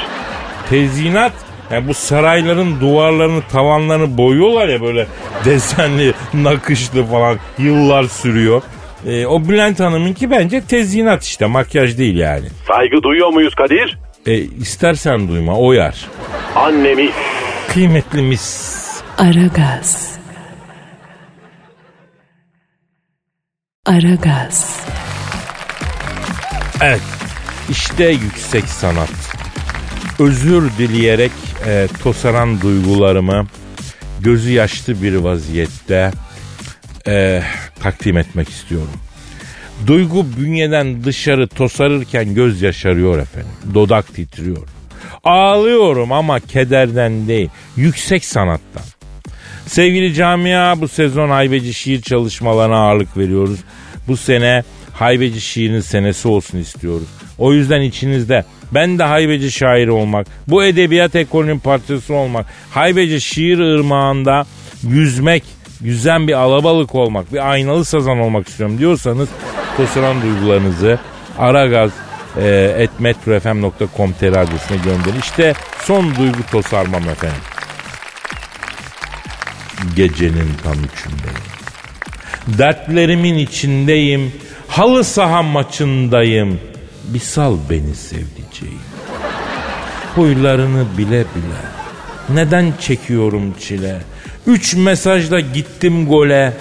[0.70, 1.32] Tezyinat
[1.72, 5.08] yani bu sarayların duvarlarını tavanlarını boyuyorlar ya böyle
[5.46, 8.62] desenli nakışlı falan yıllar sürüyor.
[9.06, 12.46] Ee, o Bülent Hanım'ınki bence tezyinat işte makyaj değil yani.
[12.68, 13.98] Saygı duyuyor muyuz Kadir?
[14.26, 16.06] E, istersen duyma o yer.
[16.56, 17.10] Annemi.
[17.68, 18.78] Kıymetli mis.
[19.18, 20.18] Aragaz.
[23.86, 24.86] Aragaz.
[26.82, 27.02] Evet
[27.70, 29.27] işte yüksek sanat.
[30.20, 31.32] Özür dileyerek
[31.66, 33.48] e, tosaran duygularımı
[34.20, 36.12] gözü yaşlı bir vaziyette
[37.08, 37.44] e,
[37.80, 38.94] takdim etmek istiyorum.
[39.88, 43.52] Duygu bünyeden dışarı tosarırken göz yaşarıyor efendim.
[43.74, 44.68] Dodak titriyor.
[45.24, 48.84] Ağlıyorum ama kederden değil, yüksek sanattan.
[49.68, 53.60] Sevgili camia bu sezon haybeci şiir çalışmalarına ağırlık veriyoruz.
[54.08, 54.64] Bu sene
[54.94, 57.08] haybeci şiirin senesi olsun istiyoruz.
[57.38, 63.60] O yüzden içinizde ben de haybeci şairi olmak, bu edebiyat ekolünün parçası olmak, haybeci şiir
[63.60, 64.46] ırmağında
[64.84, 65.44] yüzmek,
[65.82, 69.30] yüzen bir alabalık olmak, bir aynalı sazan olmak istiyorum diyorsanız
[69.78, 71.00] tosaran duygularınızı
[71.38, 71.92] aragaz
[72.38, 75.20] e, etmetrofm.com.tr adresine gönderin.
[75.20, 75.54] İşte
[75.84, 77.42] son duygu tosarmam efendim.
[79.96, 81.48] Gecenin tam üçündeyim.
[82.48, 84.32] Dertlerimin içindeyim.
[84.68, 86.60] Halı saha maçındayım.
[87.08, 88.80] Bir sal beni sevdiceğim.
[90.16, 91.62] Huylarını bile bile.
[92.30, 94.02] Neden çekiyorum çile?
[94.48, 96.54] Üç mesajla gittim gole.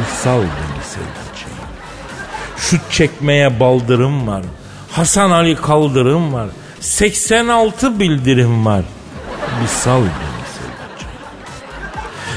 [0.00, 1.56] Bir sal beni sevdiceğim.
[2.56, 4.42] Şut çekmeye baldırım var.
[4.90, 6.48] Hasan Ali kaldırım var.
[6.80, 8.84] 86 bildirim var.
[9.62, 11.20] Bir sal beni sevdiceğim.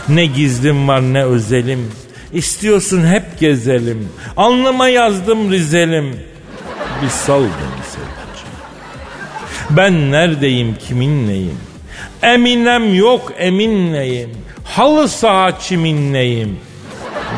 [0.10, 1.92] Ne gizlim var ne özelim.
[2.34, 4.10] İstiyorsun hep gezelim.
[4.38, 6.29] Alnıma yazdım Rizelim.
[7.02, 8.56] Bir sal beni sevdiceğim.
[9.70, 11.58] Ben neredeyim kiminleyim?
[12.22, 14.30] Eminem yok eminleyim.
[14.64, 16.60] Halı saha çiminleyim.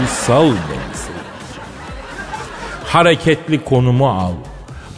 [0.01, 1.67] Bir sal beni sevdiceğim.
[2.85, 4.33] Hareketli konumu al.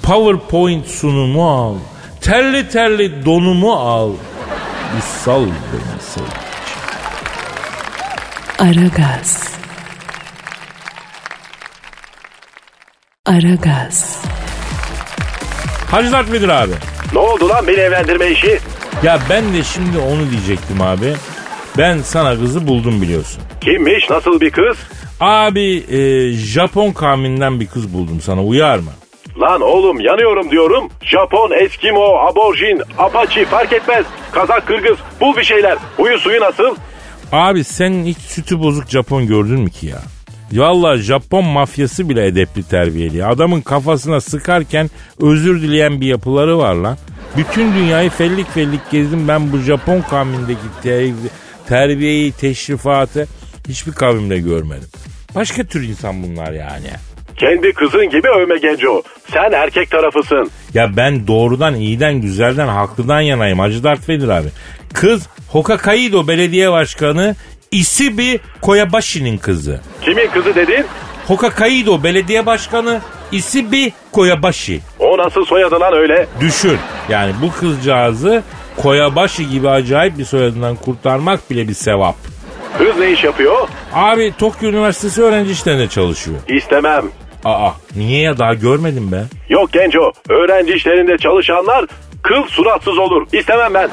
[0.04, 1.76] PowerPoint sunumu al.
[2.22, 4.12] Terli terli donumu al.
[4.96, 6.44] Bir sal beni sevdiceğim.
[8.60, 9.54] Aragaz.
[13.26, 14.23] Aragaz.
[15.94, 16.72] Hacı Dert Vedir abi.
[17.14, 18.60] Ne oldu lan beni evlendirme işi?
[19.04, 21.14] Ya ben de şimdi onu diyecektim abi.
[21.78, 23.44] Ben sana kızı buldum biliyorsun.
[23.62, 24.78] Kimmiş nasıl bir kız?
[25.20, 28.92] Abi e, Japon kavminden bir kız buldum sana uyar mı?
[29.42, 30.90] Lan oğlum yanıyorum diyorum.
[31.04, 34.06] Japon, Eskimo, Aborjin, Apache fark etmez.
[34.32, 35.78] Kazak, Kırgız bul bir şeyler.
[35.98, 36.76] Huyu suyu nasıl?
[37.32, 40.00] Abi sen hiç sütü bozuk Japon gördün mü ki ya?
[40.60, 43.26] Valla Japon mafyası bile edepli terbiyeli.
[43.26, 44.90] Adamın kafasına sıkarken
[45.22, 46.98] özür dileyen bir yapıları var lan.
[47.38, 51.14] Bütün dünyayı fellik fellik gezdim ben bu Japon kavmindeki ter-
[51.68, 53.28] terbiyeyi, teşrifatı
[53.68, 54.88] hiçbir kavimde görmedim.
[55.36, 56.88] Başka tür insan bunlar yani.
[57.38, 59.02] Kendi kızın gibi övme genco.
[59.34, 60.52] Sen erkek tarafısın.
[60.74, 63.60] Ya ben doğrudan, iyiden, güzelden, haklıdan yanayım.
[63.60, 64.48] Hacı Dert Vedir abi.
[64.94, 67.36] Kız Hokkaido Belediye Başkanı
[67.74, 69.80] Isibi Koyabashi'nin kızı.
[70.02, 70.86] Kimin kızı dedin?
[71.28, 73.02] Hokkaido Belediye Başkanı
[73.32, 74.80] Isibi Koyabashi.
[75.00, 76.28] O nasıl soyadı lan öyle?
[76.40, 76.78] Düşün.
[77.10, 78.44] Yani bu kızcağızı
[78.78, 82.16] Koyabashi gibi acayip bir soyadından kurtarmak bile bir sevap.
[82.78, 83.68] Kız ne iş yapıyor?
[83.94, 86.38] Abi Tokyo Üniversitesi öğrenci işlerinde çalışıyor.
[86.48, 87.04] İstemem.
[87.46, 89.24] Aa niye ya daha görmedim be?
[89.50, 91.86] Yok Genco öğrenci işlerinde çalışanlar
[92.24, 93.28] kıl suratsız olur.
[93.34, 93.90] İstemem ben.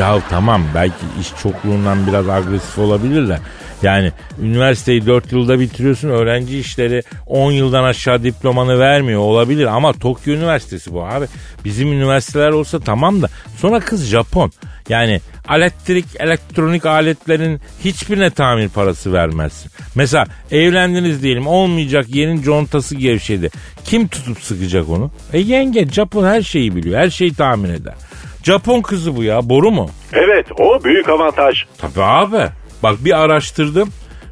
[0.00, 3.38] Ya tamam belki iş çokluğundan biraz agresif olabilirler.
[3.84, 4.12] Yani
[4.42, 10.92] üniversiteyi 4 yılda bitiriyorsun öğrenci işleri 10 yıldan aşağı diplomanı vermiyor olabilir ama Tokyo Üniversitesi
[10.92, 11.26] bu abi.
[11.64, 14.52] Bizim üniversiteler olsa tamam da sonra kız Japon.
[14.88, 15.20] Yani
[15.50, 19.70] elektrik, elektronik aletlerin hiçbirine tamir parası vermezsin.
[19.94, 23.50] Mesela evlendiniz diyelim olmayacak yerin contası gevşedi.
[23.84, 25.10] Kim tutup sıkacak onu?
[25.32, 27.00] E yenge Japon her şeyi biliyor.
[27.00, 27.94] Her şeyi tahmin eder.
[28.42, 29.90] Japon kızı bu ya boru mu?
[30.12, 31.64] Evet o büyük avantaj.
[31.78, 32.48] Tabii abi.
[32.84, 33.88] Bak bir araştırdım.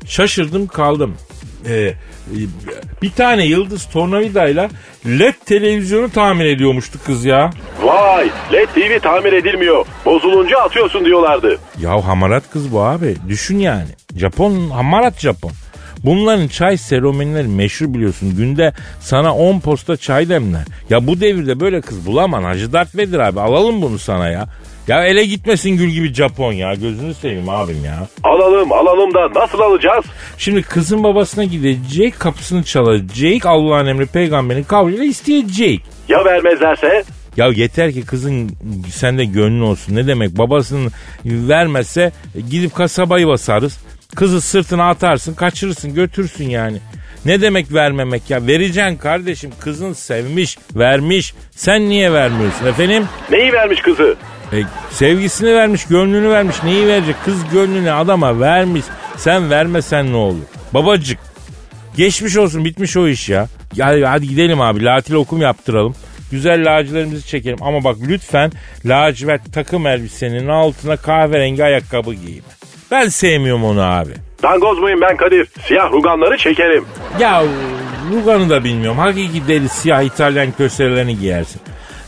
[0.07, 1.15] Şaşırdım kaldım.
[1.69, 1.95] Ee,
[3.03, 4.69] bir tane yıldız tornavidayla
[5.07, 7.51] led televizyonu tamir ediyormuştu kız ya.
[7.83, 9.87] Vay LED TV tamir edilmiyor.
[10.05, 11.59] Bozulunca atıyorsun diyorlardı.
[11.81, 13.17] Ya hamarat kız bu abi.
[13.29, 13.89] Düşün yani.
[14.17, 15.53] Japon hamarat Japon.
[16.05, 18.37] Bunların çay seremonileri meşhur biliyorsun.
[18.37, 20.65] Günde sana 10 posta çay demler.
[20.91, 22.43] Ya bu devirde böyle kız bulaman.
[22.43, 24.49] Hacı Dert Vedir abi alalım bunu sana ya.
[24.89, 26.75] Ya ele gitmesin gül gibi Japon ya.
[26.75, 28.09] Gözünü seveyim abim ya.
[28.25, 30.05] Alalım alalım da nasıl alacağız?
[30.39, 35.81] Şimdi kızın babasına gidecek, kapısını çalacak, Allah'ın emri peygamberin kavliyle isteyecek.
[36.09, 37.05] Ya vermezlerse?
[37.37, 38.51] Ya yeter ki kızın
[38.91, 39.97] sende gönlün olsun.
[39.97, 40.93] Ne demek babasının
[41.25, 42.13] vermezse
[42.51, 43.79] gidip kasabayı basarız.
[44.17, 46.79] Kızı sırtına atarsın kaçırırsın götürsün yani.
[47.25, 48.47] Ne demek vermemek ya?
[48.47, 49.51] Vereceksin kardeşim.
[49.61, 51.35] Kızın sevmiş, vermiş.
[51.51, 53.05] Sen niye vermiyorsun efendim?
[53.31, 54.17] Neyi vermiş kızı?
[54.53, 54.57] E,
[54.91, 56.57] sevgisini vermiş, gönlünü vermiş.
[56.65, 57.17] Neyi verecek?
[57.25, 58.85] Kız gönlünü adama vermiş.
[59.17, 60.43] Sen vermesen ne olur?
[60.75, 61.19] Babacık.
[61.97, 63.49] Geçmiş olsun bitmiş o iş ya.
[63.81, 65.95] Hadi, hadi gidelim abi latil okum yaptıralım.
[66.31, 67.59] Güzel lacilerimizi çekelim.
[67.63, 68.53] Ama bak lütfen
[68.85, 72.43] lacivert takım elbisenin altına kahverengi ayakkabı giyme.
[72.91, 74.13] Ben sevmiyorum onu abi.
[74.43, 75.49] Dangoz muyum ben Kadir?
[75.67, 76.85] Siyah ruganları çekerim.
[77.21, 77.43] Ya
[78.11, 78.99] Rugan'ı da bilmiyorum.
[78.99, 81.61] Hakiki deli siyah İtalyan köselerini giyersin.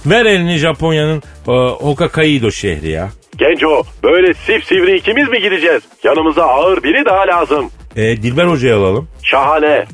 [0.07, 3.09] Ver elini Japonya'nın e, Hokkaido şehri ya.
[3.39, 5.83] Genco böyle sif sivri ikimiz mi gideceğiz?
[6.05, 7.71] Yanımıza ağır biri daha lazım.
[7.97, 9.09] E, Dilber Hoca'yı alalım.
[9.23, 9.85] Şahane.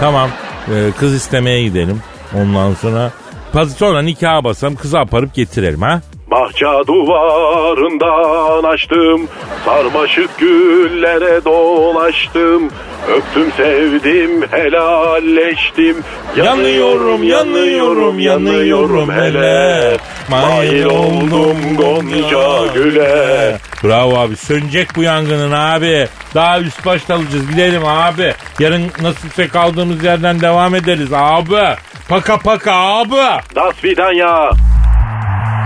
[0.00, 0.30] Tamam
[0.68, 2.02] e, kız istemeye gidelim.
[2.36, 3.12] Ondan sonra
[3.76, 6.00] sonra nikaha basam kızı aparıp getirelim ha.
[6.30, 9.28] Bahçe duvarından açtım,
[9.64, 12.70] sarmaşık güllere dolaştım.
[13.08, 15.96] Öptüm sevdim helalleştim.
[16.36, 19.96] Yanıyorum yanıyorum yanıyorum hele.
[20.30, 23.56] Mail oldum Gonca güle.
[23.84, 26.08] Bravo abi sönecek bu yangının abi.
[26.34, 28.34] Daha üst başta alacağız gidelim abi.
[28.58, 31.76] Yarın nasipse kaldığımız yerden devam ederiz abi.
[32.08, 33.42] Paka paka abi.
[33.54, 34.50] Das Vidanya.